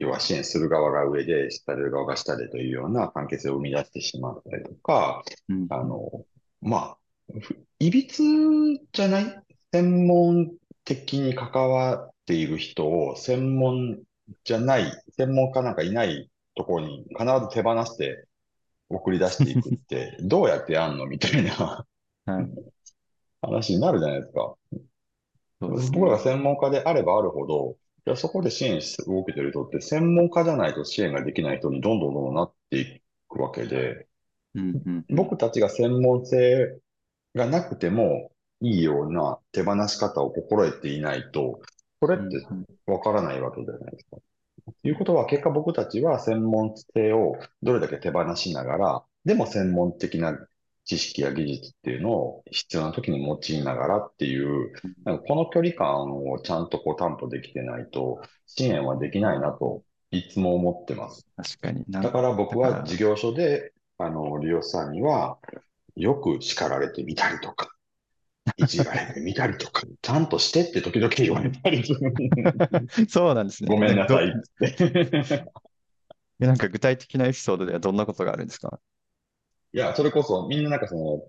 [0.00, 6.26] 要は支援する側が上で、される側が下でというような関係性を生み出してしまったりとか、うん、あの、
[6.60, 6.98] まあ、
[7.78, 8.22] いびつ
[8.92, 9.43] じゃない
[9.74, 10.52] 専門
[10.84, 13.98] 的に関わっている人を専門
[14.44, 14.84] じゃない、
[15.16, 18.24] 専門家なんかいないところに必ず手放して
[18.88, 21.84] 送り出していくって、 どうやってやんのみたいな。
[23.42, 24.54] 話になるじゃないですか。
[25.58, 34.06] 僕らが専門家であればあるほど、いやそこで支援し動けてる人って専門家じゃないと支援ができない人にどんどんどんどんなっていくわけで、
[35.08, 36.78] 僕たちが専門性
[37.34, 38.30] がなくても、
[38.64, 41.60] いいような手放し方を心得ていないと、
[42.00, 42.46] それって
[42.86, 44.16] わからないわけじゃないですか。
[44.82, 50.38] ということは、結果僕たちは専門性をどれだけ手放しながら、でも専門的な
[50.84, 54.72] 知識や技術っていうのを必要な時に用いながらっていう、
[55.04, 61.26] なんかこの距離感をちゃんとこう担保できてないと、支援はできないなといつも思ってます。
[61.36, 61.84] 確かに。
[61.88, 65.38] だから僕は事業所で、あの、利用者さんには、
[65.96, 67.70] よく叱られてみたりとか、
[68.56, 71.84] いじられてみたりとか、ちゃんとしてって時々言われたり。
[73.08, 73.68] そうなんですね。
[73.68, 75.44] ごめんなさいって。
[76.38, 78.78] なんか具体的なエピソードではどんなことがあるんですか？
[79.72, 81.22] いや、それこそみんななんかその、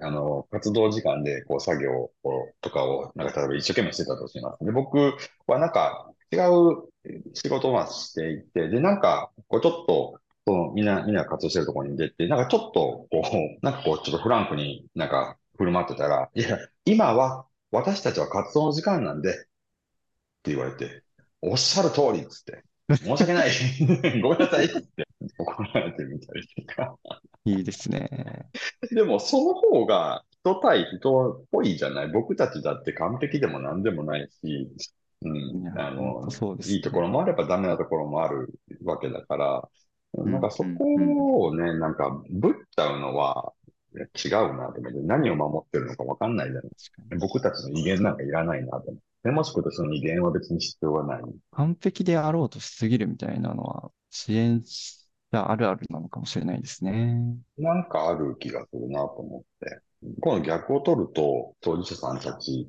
[0.00, 4.64] あの、活動時間でこう作業をとかを、なんか例えば一生懸命してたとします。
[4.64, 4.98] で、僕
[5.46, 6.88] はなんか違う
[7.34, 19.34] 仕事をしていて、で、なんか、こうちょっと、そのみんな、みんな活動してるところに出て、なんかちょっと、こう、なんかこう、ちょっとフランクになんか振る舞ってたら、いや、今は私たちは活動の時間なんで、っ
[20.42, 21.02] て言われて、
[21.42, 22.64] おっしゃる通りっつって、
[22.96, 23.50] 申し訳ない。
[24.22, 25.06] ごめんなさいって
[25.36, 26.96] 怒られてみたりとか。
[27.44, 28.48] いいですね。
[28.90, 32.08] でも、その方が人対人っぽいじゃない。
[32.08, 34.70] 僕たちだって完璧でも何でもないし、
[35.22, 38.48] うん、あの、ね、いいところもあればダメなところもある
[38.84, 39.68] わけだから、
[40.14, 43.52] なんかそこをね、なんかぶっちゃうのは、
[43.94, 47.02] 違うなと思って、何を守ってるのか分かんないじゃないですか。
[47.18, 49.30] 僕たちの威厳なんかいらないなと思って。
[49.30, 51.22] もしくはその威厳は別に必要はない。
[51.52, 57.36] 完璧であろうとしすぎるみたいなのは、支援者あるあるなのかもしれないですね。
[57.56, 59.80] なんかある気がするなと思って。
[60.20, 62.68] この逆を取ると、当事者さんたち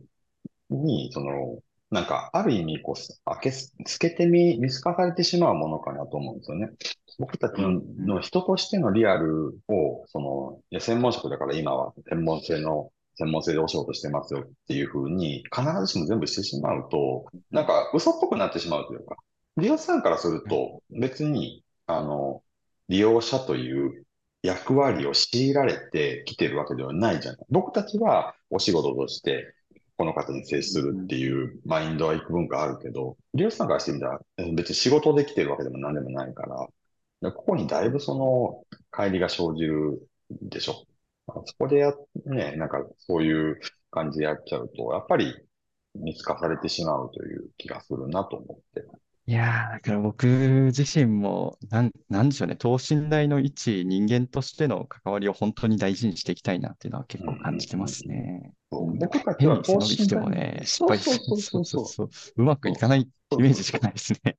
[0.70, 1.60] に、その、
[1.92, 2.96] なんか、ある意味、こう、
[3.26, 6.72] 開け、透けて見、見透かされてしまうものかなと思うんですよね。
[7.20, 19.18] 僕たちの人としてのリアルを、その、いや、専門職だから今は専門性の、専門性でお仕事してますよっていうふうに、必ずしも全部してしまうと、なんか嘘っぽくなってしまうというか、
[19.58, 22.42] 利用者さんからすると、別に、あの、
[22.88, 24.06] 利用者という
[24.42, 27.42] 役割を強いられてきてるわけではないじゃない。
[27.50, 29.54] 僕たちはお仕事として、
[29.98, 34.22] この方に接するっていうマインドは幾分かあるけど、利用者さんからしてみたら、
[34.54, 36.68] 別に仕事できてるわけでも何でもないから、
[37.22, 40.86] ここにだいぶその乖離が生じるでしょ。
[41.46, 41.94] そこでや、
[42.26, 43.60] ね、なんかそういう
[43.92, 45.34] 感じでやっちゃうと、やっぱり
[45.96, 48.86] 見透かされてしまうという気がするなと思って。
[49.30, 58.54] いやー、だから僕自身も、なん、なんでしょうね、等身大の一人間としての関わりを本当に大事にしていきたいなっていうのは結構感じてますね。
[58.72, 61.16] 僕たちは等身大してもね、失敗する。
[61.40, 62.10] そうそうそう。
[62.38, 63.08] うまくいかないイ
[63.38, 64.36] メージしかないですね。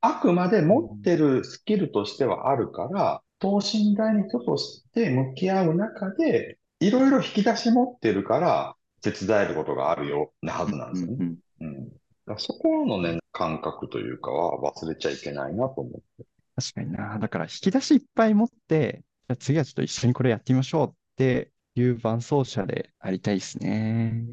[0.00, 11.34] あくまで持ってるスキルとしてはあるから、等身大の人として向き合う中で、いろいろ引き出し持ってるから、手伝えることがあるよなはずなんですよね。
[11.60, 16.26] うん、うん、そこのね、感覚というかは忘れちゃいけないなと思って。
[16.56, 17.18] 確かにな。
[17.18, 24.24] だから引き出しいっぱい持って、じゃ次はちょっと一緒にこれやってみましょうっていう伴走者でありたいですね。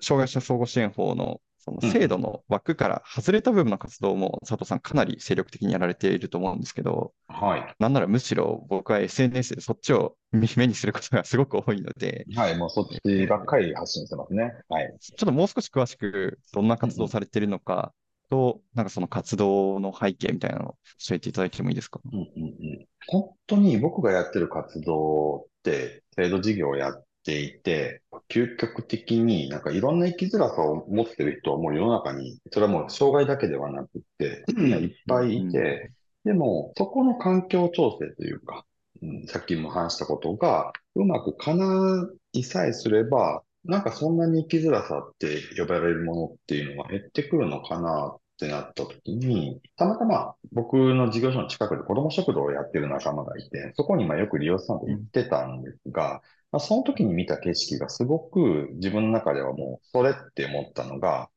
[0.00, 7.74] 障害者相互支援法のその制度の枠から外れた部分の活動も佐藤さんかなり精力的にやられていると思うんですけど、はい。
[7.78, 14.52] なんならむしろ僕は SNS でそっちを目にすることがすごく多いので、はい、もうそっちばっかり発信してますね。
[14.68, 14.94] はい。
[15.00, 17.94] ちょっともう少し詳しくどんな活動されているのか
[18.30, 35.92] と、なんかその活動の背景みたいなのを教えていただいてもいいですか、うんうんうん、本当に僕がやってる活動って、制度事業をやっていて、究極的になんかいろんな生きづらさを持ってる人はもう世の中に、それはもう障害だけではなくて、いっぱいいて、
[36.24, 38.64] でもそこの環境調整というか、
[39.02, 61.30] うん、さっきも話したことがうまく叶いさえすれば、なんかそんなに生きづらさって呼ばれるものっていうのが減ってくるのかなってなった時に、たまたま僕の事業所の近くで子供食堂をやってる仲間がいて、そこにまあよく利用さんと行ってたんですが、まあ、その時に見た景色がすごく自分の中ではもうそれって思ったのが、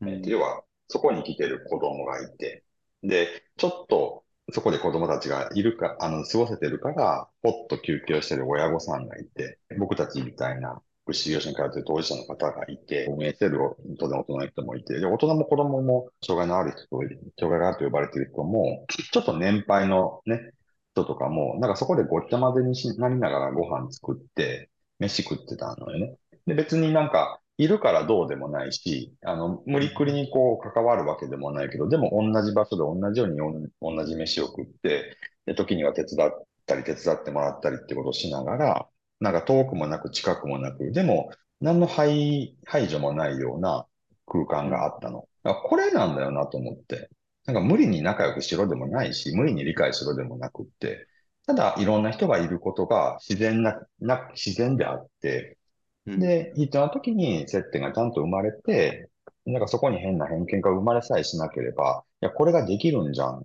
[0.00, 2.64] うん、要はそこに来てる子供がいて、
[3.02, 13.58] で、ちょっとそこで子供たちがいるか、あの、過ごせてるから、ぽっと休憩をしてる親御さんがいて、僕たちみたいな福祉業者に通っている当事者の方がいて、運営してる
[13.98, 17.02] 当然大人の人もいて、で、大人も子供も障害のある人と、
[17.38, 20.52] 障害があると呼ばれている人も、ちょっと年配のね、
[20.94, 26.16] 人とかも、なんかそこでごっちゃ混ぜになりながらご飯作って、飯食ってたのよね。
[26.46, 36.30] で、別になんか、いるからどうでもないし、あの、無理くりにこう関わるわけでもないけど、でも同じ場所で同じように同じ飯を食って、で、時には手伝っ
[36.66, 38.88] たり手伝ってもらったりってことをしながら、
[39.24, 43.86] なんか遠くもなく近くもなく、でも何の排排除もないような
[44.26, 45.26] 空間があったの。
[45.42, 47.08] これなんだよなと思って。
[47.46, 51.06] なんか無理に仲良くしろでもないし、無理に理解しろでもなくって、
[51.46, 55.58] ただいろんな人がいることが自然な、な、自然であって、
[56.06, 59.08] で、必要な時に接点がちゃんと生まれて、
[59.46, 63.42] なんかそこに変な偏見が生まれさえしなければ、いや、これができるんじゃん。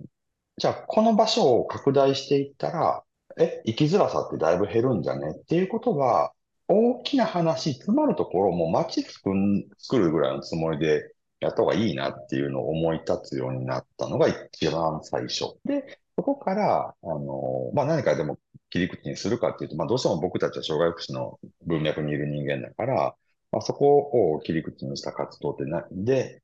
[0.58, 3.04] じゃあ、この場所を拡大していったら、
[3.40, 5.32] え、生きづらさってだいぶ減るんじゃね？
[5.32, 6.34] っていうことが、
[6.68, 15.58] 大きな話、詰まるところも街作るぐらいのつもりでやった方がいいなっていうのを思い立つようになったのが一番最初。
[15.66, 18.38] で、そこから、あの、まあ、何かでも
[18.70, 23.16] 切り口にするかっていうと、まあ、どうしても僕たちは障害福祉の文脈にいる人間だから、
[23.52, 23.98] まあ、そこ
[24.36, 26.44] を切り口にした活動ってな、で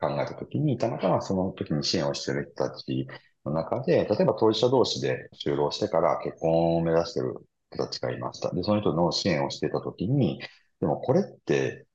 [0.00, 3.06] 考えたときに、たまたまその時に支援をしてる人たち
[3.44, 7.34] の中で、例えば当事者同士で就労してから結婚を目指している
[7.72, 8.52] 人たちがいました。
[8.54, 10.40] で、その人の支援をしていたときに、
[10.80, 11.86] でもこれって、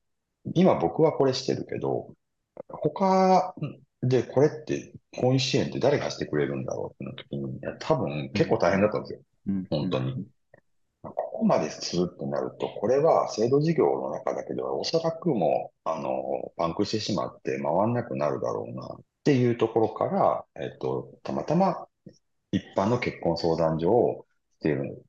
[0.55, 2.13] 今僕はこれしてるけど、
[2.69, 3.53] 他
[4.01, 9.19] で、これって、こういう支援って誰がしてくれるんだろうっての時に、多分結構大変だったんですよ。
[9.47, 10.25] うん、本当に。
[11.01, 18.97] ここまでするってなると、これは制度事業の中だけではおそらくもう、あの、パンクしてしまって回んなくなるだろうなっ
[19.29, 21.85] ていうところから、えっと、たまたま
[22.51, 24.25] 一般の結婚相談所を
[24.59, 25.03] している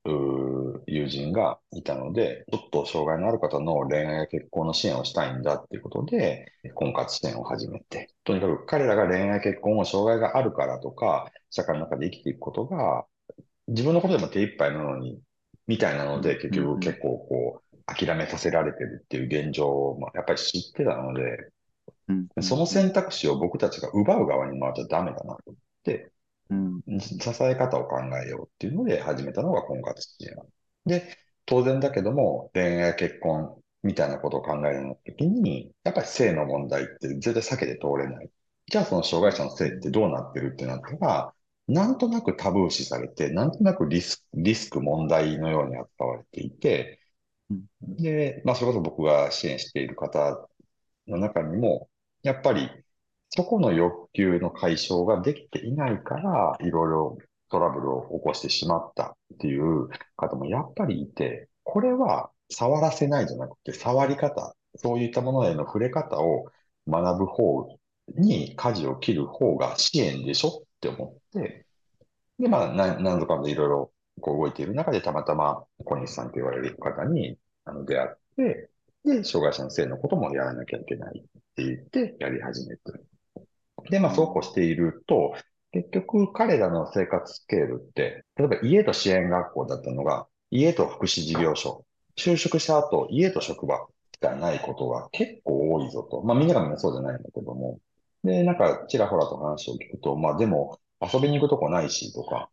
[0.86, 13.06] 友人がいたので、ちょっと障害のある方の恋愛や結婚の支援をしたいんだっていうことで、婚活支援を始めて、とにかく彼らが恋愛結婚を障害があるからとか、社会の中で生きていくことが、
[13.68, 15.18] 自分のことでも手一杯なのに、
[15.66, 21.50] みたいなので、結局結構こう、諦めさせられてるっていう現状を、まあ、やっぱり知ってたので、
[22.40, 26.12] その選択肢を僕たちが奪う側に回っちゃダメだなと思って、
[26.50, 30.36] うん、支え方を考えようっていうので始めたのが婚活支援。
[30.86, 38.30] で、当然だけども、恋愛結婚みたいなことを考えるの時に、やっぱり性の問題って絶対避けて通れない。
[38.66, 41.34] じゃあその障害者の性ってどうなってるってなったら、
[41.68, 47.00] なんとなくタブー視されて、なんとなくリスリスク問題のように扱われていて、
[47.82, 50.48] で、まあ、それこそ僕が支援している方
[51.08, 51.89] の中にも、
[52.22, 52.70] やっぱり
[53.30, 57.18] そこの欲求の解消ができていないから、いろいろ
[57.48, 66.46] トラブルを起こしてしまったっていう方もやっぱりいて、これは触らせないじゃなくて、触り方、そういったものへの触れ方を
[66.88, 67.78] 学ぶ方
[68.16, 71.66] に舵を切る方が支援でしょって思って、
[72.38, 78.70] で、まあ、何度かでいろいろこう動いている中で、たまたま小西さんと言われる方にあの出会って、
[79.04, 81.24] で、障害者の性のこともやらなきゃいけない。
[81.52, 83.06] って言ってやり始めてる。
[83.90, 85.34] で、まあ、そうこうしていると、
[85.72, 91.84] 結局彼らの生活スケールって、例えば家と支援学校だったのが、家と福祉事業所、
[92.16, 93.86] 就職した後、家と職場
[94.20, 96.22] がないことが結構多いぞと。
[96.22, 97.78] まあみんながみんなそうじゃないんだけども、
[98.24, 102.50] で、なんか、ちらほらと話を聞くと、まあでも、遊びに行くとこないしとか、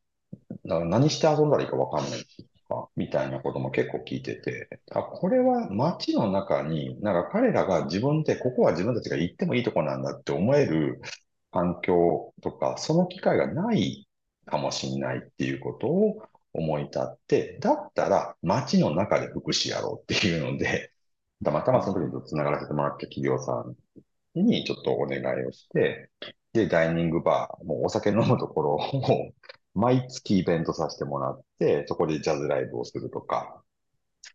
[0.65, 11.01] だから何して遊んだらいいかわかんないしとか、みたいなことも結構聞いてて、あ、これは街の中に、なんか彼らが自分で、ここは自分たちが行ってもいいとこなんだって思える
[11.51, 14.07] 環境とか、その機会がない
[14.45, 16.21] かもしれないっていうことを
[16.53, 20.91] 思い立って、だったら街の中で福祉やろうっていうので、
[21.43, 23.75] たまたまその時に繋がらせてもらった企業さん
[24.35, 26.09] にちょっとお願いをして、
[26.53, 29.31] で、ダイニングバー、もうお酒飲むところを
[29.77, 33.61] 毎月イベントさせてもらって、そこでジャズライブをするとか、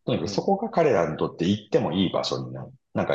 [0.05, 2.72] とにかくそこが彼らにとって行ってもいい場所になる。
[2.95, 3.14] なんか、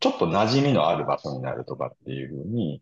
[0.00, 2.80] ちょっと馴染みのある場所になるとかっていうふうに、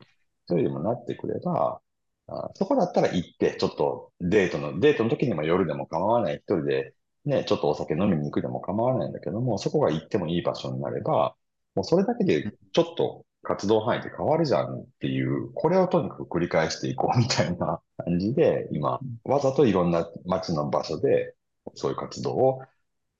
[0.48, 1.80] そういうにもなってくれば、
[2.28, 6.94] あそこだったら行って、ちょっとデートの、デートの時にも夜でも構わない、一人で
[7.26, 11.36] ね、ちょっとお酒飲みに行くでも構わないんだけども、そこが行ってもいい場所になれば、
[11.74, 21.34] もうそれだけでちょっと活動範囲って変わるじゃんっていう、これをとにかく繰り返していこうみたいな感じで、今、わざといろんな街の場所で、
[21.74, 22.62] そういう活動を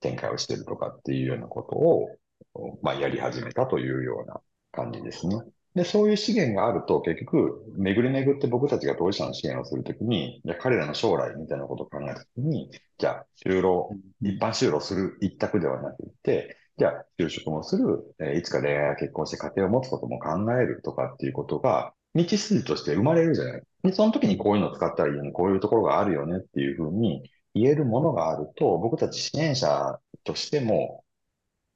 [0.01, 4.41] 展開をしてるとかっていうようなことを、まあ、やり始めたというような
[4.73, 5.37] 感じですね。
[5.75, 23.63] で、そういう資源があると、結局、巡り巡って僕たちが当事者の支援をするときに、じゃ彼らの将来みたいなことを考えたときに、じゃあ、就労、一般就労する一択ではなくて、じゃあ、就職もする、え、いつか恋愛や結婚して家庭を持つことも考えるとかっていうことが、道筋として生まれるじゃない。
[23.83, 31.03] で、その時にこういうのを使ったらいいよね、こういうところがあるよねっていうふうに言えるものがあると、僕たち支援者としても、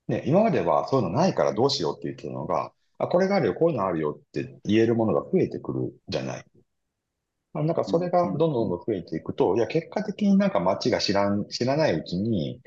[0.08, 6.46] ね、今まではそういうのないからどうしようって言ってたのが、あ、これがあるよ、こういうのあるよって言えるものが増えてくるじゃない。
[7.54, 12.62] なんかそれがどんどんどんどん増えていくと、いや、結果的になんか街が知らん、知らないうちに、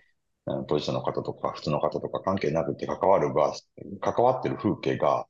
[0.44, 3.52] 当事者の方とか普通の方とか関係なくて関わる場、
[4.00, 5.26] 関わってる風景が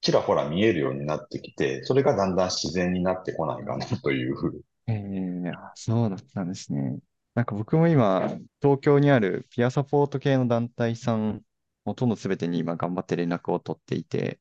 [0.00, 4.60] ちらほら見えるようになってきて、それがだんだん自然になってこないかなというふう。
[4.88, 6.98] ええー、そうだったんですね。
[7.34, 11.42] なんか僕も今、東京にあるピアサポート系の団体さん
[11.84, 14.40] ほとんど全てに今頑張って連絡を取っていて、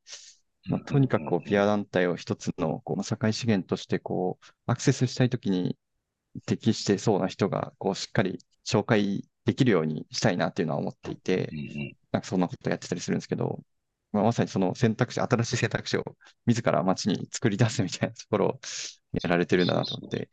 [0.68, 5.78] まあ、とにかくこうピア団体を一つのこう、社会資源としてこうアクセスしたいときに
[6.46, 11.50] 適してそうな人がこうしっかり紹介できるようにしたいなっていうのは思っていて、
[12.12, 13.60] なんかそんなことやってたりするんですけど、
[14.12, 16.04] まあ、まさにその選択肢、新しい選択肢を
[16.46, 18.60] 自ら街に作り出すみたいなところを
[19.22, 20.30] やられてるんだなと思って、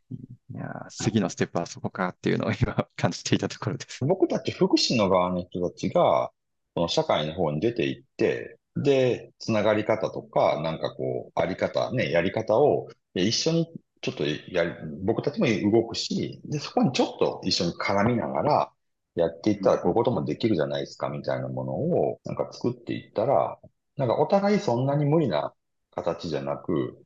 [0.53, 4.03] いや次のステップはそこかっていうのを今感じていたところです。
[4.05, 6.31] 僕たち福祉の側の人たちが、
[6.75, 14.71] この社会の方に出ていって、で、つながり方とか、なんかこう、あり方、ね、やり方を一緒にちょっとやり、
[15.03, 18.71] 僕たちも動くし、で、そこにちょっと一緒に絡みながら
[19.15, 23.59] やっていったらこういうこともできるじゃないですかみたいなものをなんか作っていったら、
[23.97, 25.53] なんかお互いそんなに無理な
[25.91, 26.97] 形じゃなく、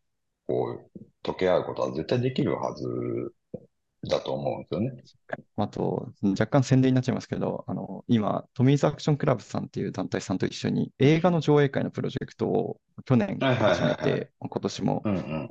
[0.47, 3.34] こう、溶け合うことは絶対できるはず
[4.10, 5.03] だと思うんですよね。
[5.58, 15.01] あと、若干宣伝になっちゃいますけど、あの、今、トミーズアクションクラブさんっていう団体さんと一緒に映画の上映会のプロジェクトを去年始めて、今年も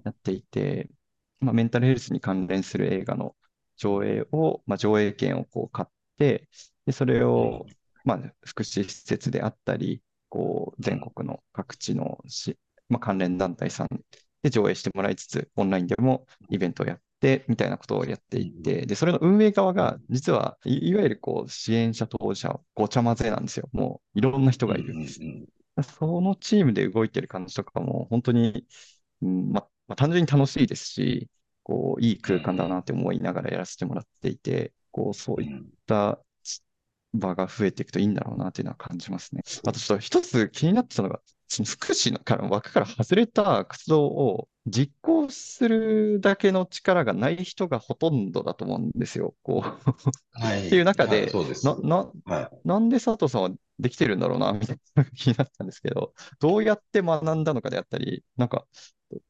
[0.05, 0.89] やっていて、
[1.41, 3.35] まあ、メンタルヘルスに関連する映画の
[3.77, 5.89] 上映を、まあ、上映権をこう買っ
[6.19, 6.49] て、
[6.87, 7.67] で、それを、
[8.05, 12.57] まあ、福祉施設であったり、こう、全国の各地のし、
[12.89, 13.89] まあ、関連団体さん
[14.43, 17.01] で上映してもらいつつ、オンラインでもイベントをやっ、
[17.49, 23.69] みたいなことをやっていて、で、それの運営側が、実はいわゆるこう支援者、当事者、ごちゃ混ぜなんですよ。
[23.73, 24.95] もういろんな人がいる。
[25.83, 28.67] そのチームで動いてる感じとかも、本当に、
[29.23, 31.29] うんままあ、単純に楽しいですし、
[31.63, 36.19] こう、いい空間だなって思いながらやらせてもらっていて、こう、そういった
[37.13, 39.43] 場が増えていくといいんだろうなっていうのは感じますね。
[39.67, 49.35] あとちょっと一つ気になってたのが、その福祉のから枠から外れた活動を実行するだけの力がない人がほとんどだと思うんですよ。
[49.43, 50.41] こう。
[50.41, 58.67] はい、 っていう中で、はい、なな、はい、なんで佐藤さんはできてるんだろうな、みたいな気になったんですけど、どうやって学んだのかであったり、なんか、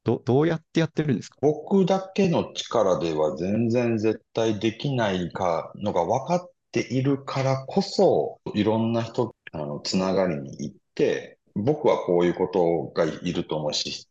[0.04, 1.36] どどうやってやってるんですか？
[1.42, 14.08] 僕だけの力では全然絶対できないかのが分かっているからこそ、いろんな人、あの、つながりに行って、僕はこういうことがいると思うし、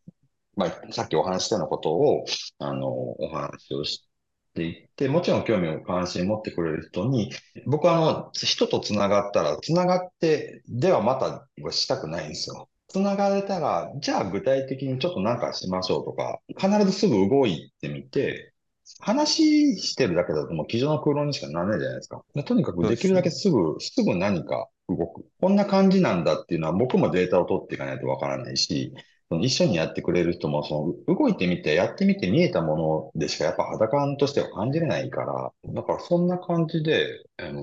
[0.55, 2.25] まあ、さっきお話したようなことを、
[2.59, 4.07] あの、お話をし
[4.55, 7.31] ていって、もちろん興味を関心持ってくれる人に、
[7.67, 12.69] 僕はあの、人と繋がったら、繋がってではまたしたくないんですよ。
[12.87, 18.53] 繋がれたら、じゃあ具体的にちょっとなんかしましょうとか、必ずすぐ動いてみて、
[18.99, 22.23] 話してるだけだともう机上の空論にしかならないじゃないですか。
[22.45, 25.25] とにかくできるだけすぐ、すぐ何か動く。
[25.41, 28.93] こんな感じなんだっていうのは僕もデータを取っていかないとわからないし、
[29.35, 37.61] その一緒にやってくれる人も、その動いてみて、やってみて見えたものでしかやっぱ肌感としては感じれないから、だからそんな感じで、あの、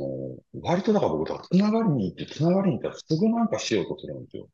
[0.60, 4.48] 割とだから僕はつながりに行って、つながりに行ったらすぐなんかしようとするんですよ。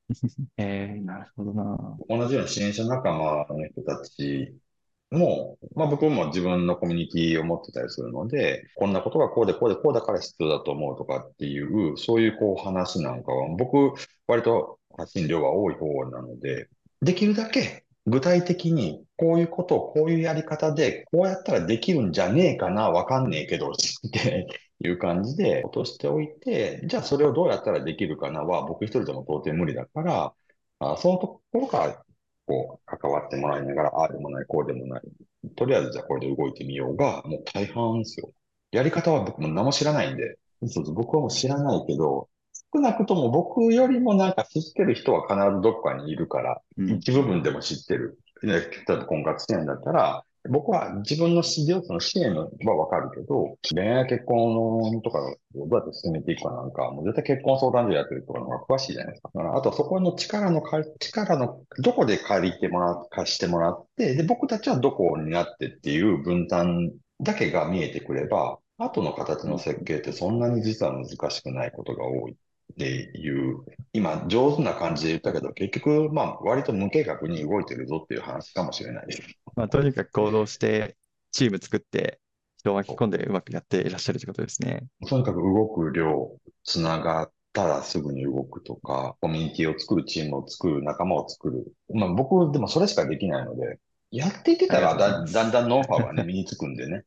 [0.58, 1.98] え えー、なるほどな。
[2.08, 4.54] 同じような支援者仲間の人たち
[5.10, 13.94] も、まあ僕も自分のコミュニティを持ってたりするので、こんなことがこうでこうでこうだから必要だと思うとかっていう、そういうこう話なんかは、僕、
[14.26, 16.68] 割と発信量が多い方なので、
[17.02, 23.74] できるだけ具体的にこういうことをこういうやり方で、こうやったらできるんじゃねえかな、わかんねえけど、っ
[24.12, 24.46] て
[24.80, 30.34] いう感じで落としておいて、じゃあそれをどうやったらできるかなは僕一人でも到底無理だから、
[30.78, 32.04] あそのところから
[32.46, 35.02] こう関わってもらいながら、ああでもない、こうでもない。
[35.56, 38.32] とりあえずじゃあこれで動いてみようが、もう大半ですよ。
[38.70, 42.28] やり方は僕も何も知らないんで、そうそう僕はもう知らないけど、
[42.74, 48.18] 少なくとも僕よりもなんか知ってる人は必ずどこかにいるから、うん、一部分でも知ってる。
[48.42, 52.46] 例えば婚活支援だったら、僕は自分の事業の支援は
[52.76, 55.18] わかるけど、恋愛結婚とか
[55.54, 59.30] どうやって進めていくかなんか、もう絶対結婚相談所やってるとかの方が詳しいじゃないですか。
[59.34, 60.62] だからあとはそこの力の、
[61.00, 72.36] 力の、どこで借りてもらう、貸してもらって、で、僕たちはどこになってっていう分担だけが見えてくれば、後の形の設計ってそんなに実は難しくないことが多い
[72.72, 73.58] っていう、
[73.92, 79.22] 今上手な感じで言ったけど、結局、まあ、割と無計画に動いてるぞっていう話かもしれないです。
[79.56, 80.96] まあ、とにかく行動して、
[81.32, 82.20] チーム作って、
[82.58, 84.84] 人を巻き込んでうまくやっていらっしゃるということですね。
[85.08, 91.72] とにかく動く量、つながったらすぐに動くとか、コミュニティを作る、チームを作る、仲間を作る。
[91.94, 93.78] まあ、僕、でもそれしかできないので、
[94.10, 97.04] やっていってたらだだんだんノウハウがね、身につくんでね。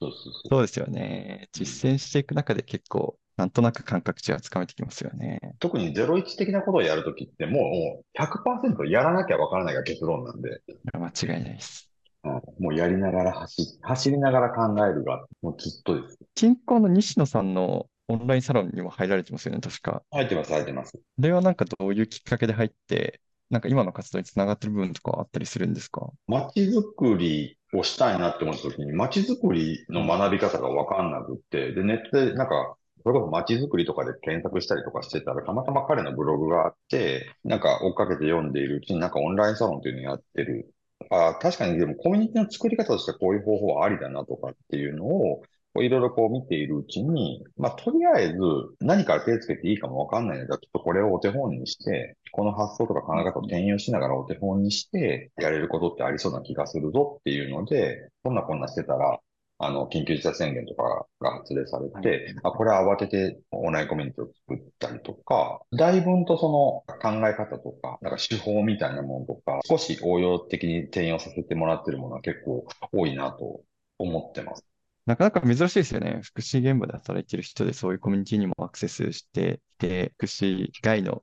[0.00, 0.32] そうそうそう。
[0.48, 1.48] そうですよね。
[1.52, 5.40] 実践していく中で結構、なんとなく感覚値はつかめてきますよね。
[5.58, 10.62] 特に01的なことをやるときってもう100%やらなきゃわからないが結論なんで。
[10.92, 11.90] 間違いないです。
[12.24, 16.18] うん、もうやりながら走、走りながら考えるが、もうずっとです。
[16.34, 20.02] 近郊の西野さんのオンラインサロンにも入られてますよね、確か。
[20.10, 20.92] 入ってます、入ってます。
[20.92, 23.20] これはなんかどういうきっかけで入って、
[23.50, 26.10] なんか今の活動につながってる部分とかあったりするんですか？
[26.26, 32.76] 街づくりをしたいなって思った時に、街づくりの学び方がわかんなくって、で、ネットでなんか
[33.06, 40.74] それこそ街づくりとかで検索したりとかしてたら、たまたま彼のブログがあって、なんか追っかけて読んでいるうちになんかオンラインサロンっていうのやってる。
[41.10, 45.42] あ確かにでもコミュニティの作り方としてこういう方法はありだなとかっていうのを、
[45.76, 48.38] いろいろこう見ているうちに、まあ、とりあえず
[48.80, 59.20] 何から手つけていいかもわかんないので、ちょっとこれをお手本にして、この発想とか考え方を転用しながらお手本にして、やれることってありそうな気がするぞっていうので、こんなこんなしてたら、
[59.58, 73.62] あの、緊急事態宣言とかが発令されて、あ、これは慌ててオンラインコミュニティを作ったりとか、だいぶんとその考え方とか、なんか手法みたいなものとか、少し応用的に転用させてもらってるものは結構多いなと
[73.98, 74.64] 思ってます。
[75.06, 76.20] なかなか珍しいですよね。
[76.22, 81.22] 福祉現場で働いてる人でそういうコミュニティにもアクセスしてで、福祉外の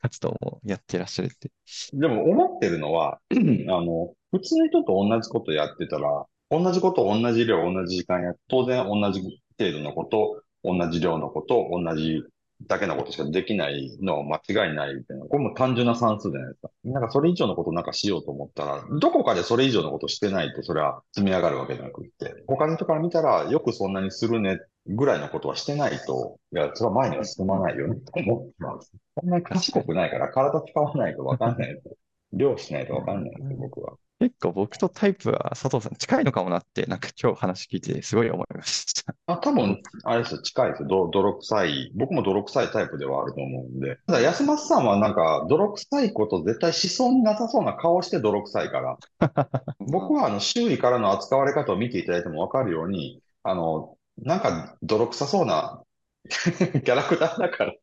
[0.00, 1.50] 活動もやってらっしゃるって。
[1.92, 9.20] でも思ってるのは、 あの、普通の人と同じことやってたら、同じことを同じ量、同じ時間や、当然同じ
[9.58, 12.22] 程度のこと、同じ量のこと、同じ
[12.66, 15.26] だけのことしかできないのは間違いないみたいな。
[15.26, 16.70] これも単純な算数じゃないですか。
[16.84, 28.92] なんかそれ以上のことなんかしようと思ったら、どこかでそれ以上のことしてないとそれは積み上がるわけじゃなくって、他の人から見たらよくそんなにするねぐらいのことはしてないと、いや、それは前には進まないよねと思ってます。
[29.20, 31.82] そんなに賢くないから体使わないとわかんない。
[32.32, 33.96] 量しないとわかんないんですよ、僕は。
[34.20, 39.14] 結構僕とタイプは佐藤さん近いのかもなって、なんか今日話聞いてすごい思いました。
[39.26, 41.10] あ、多分、あれですよ、近いですよ。
[41.12, 41.92] 泥臭い。
[41.94, 43.98] 僕も泥臭いタイプではあると思うんで。
[44.06, 48.98] ただ、安松さんはなんか、泥臭いこと絶対しそうになさそうな顔して泥臭いから。
[49.80, 55.82] 僕はあの、周囲からの扱われ方を見ていただいてもわかるように、あの、なんか泥臭そうな
[56.28, 57.74] キャラクターだから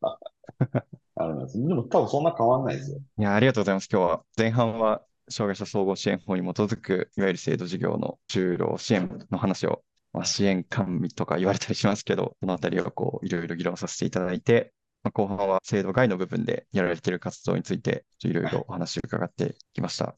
[1.16, 1.62] あるんです。
[1.62, 3.00] でも多分そんな変わんないですよ。
[3.18, 3.90] いや、ありがとうございます。
[3.92, 20.16] 今日は前半は障害者総合支援法に基づく、いわゆる制度事業の就労支援の話を、まあ、支援管理とか言われたりしますけど、そのあたりをこういろいろ議論させていただいて、まあ、後半は制度外の部分でやられている活動について、いろいろお話を伺ってきました。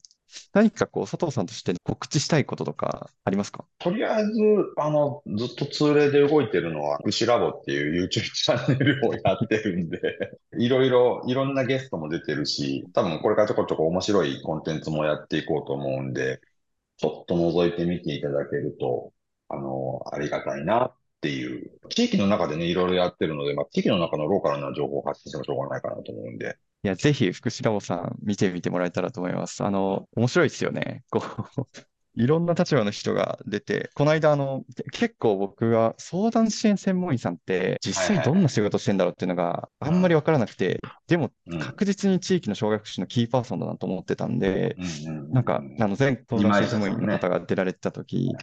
[0.52, 3.64] 何かこう、佐藤さんとして告知したいこととかありますか？
[3.78, 4.30] とりあえず、
[4.76, 10.00] あの、ずっと通例で動いてるのは、牛ラボっていう YouTube チャンネルをやってるんで
[10.58, 16.40] いろいろ、いろんなゲストも出てるし、多分これからちょこちょこ面白いコンテンツもやっていこうと思うんで、
[16.96, 19.12] ちょっと覗いてみていただけると、
[19.48, 21.72] あの、ありがたいなっていう。
[21.90, 29.64] 地域の中でね、いろいろやってるので、まあ、地域の中のローカルな情報を発信してもしょうがないかなと思うんで、いや、ぜひ、福祉ラボさん見てみてもらえたらと思います。
[29.64, 31.02] あの、面白いですよね。
[31.10, 31.22] こ
[31.56, 31.62] う、
[32.14, 44.76] いろんな立場の人が出て、この間、あの、結構僕が相談支援専門員さんって、実際どんな仕事してんだろうっていうのがあんまりわからなくて、でも確実に地域の障害福祉のキーパーソンだなと思ってたんで、
[45.32, 48.36] なんか、あの、全相談支援専門員の方が出られてた時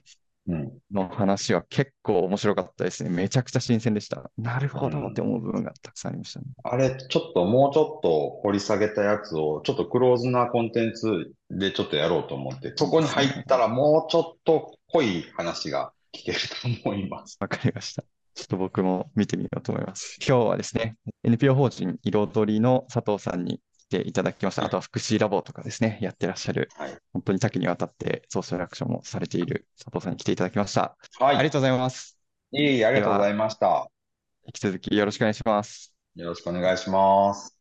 [0.47, 3.09] の話は結構面白かったですね。
[3.09, 4.31] めちゃくちゃ新鮮でした。
[4.37, 6.45] なるほどって思う部分がたくさんありましたね。
[6.63, 16.39] あれ、ちょっともうちょっと掘り下げたやつを、ちょっとクローズなコンテンツでちょっとやろうと思って、そこに入ったらもうちょっと濃い話が聞ける
[16.83, 17.37] と思います。
[17.39, 18.03] わかりました。
[18.33, 20.17] ちょっと僕も見てみようと思います。
[20.25, 24.65] 今日はですね、NPO 法人彩りの佐藤さんに来ていただきました。
[24.65, 30.95] あとは福祉ラボとかですね、やってらっしゃる、はい本当に多岐にわたってソーシャルアクションもされている佐藤さんに来ていただきました。
[31.19, 31.35] はい。
[31.35, 32.17] ありがとうございます。
[32.51, 33.91] いえいえ、ありがとうございました。
[34.45, 35.93] 引き続きよろしくお願いします。
[36.15, 37.57] よろしくお願いします。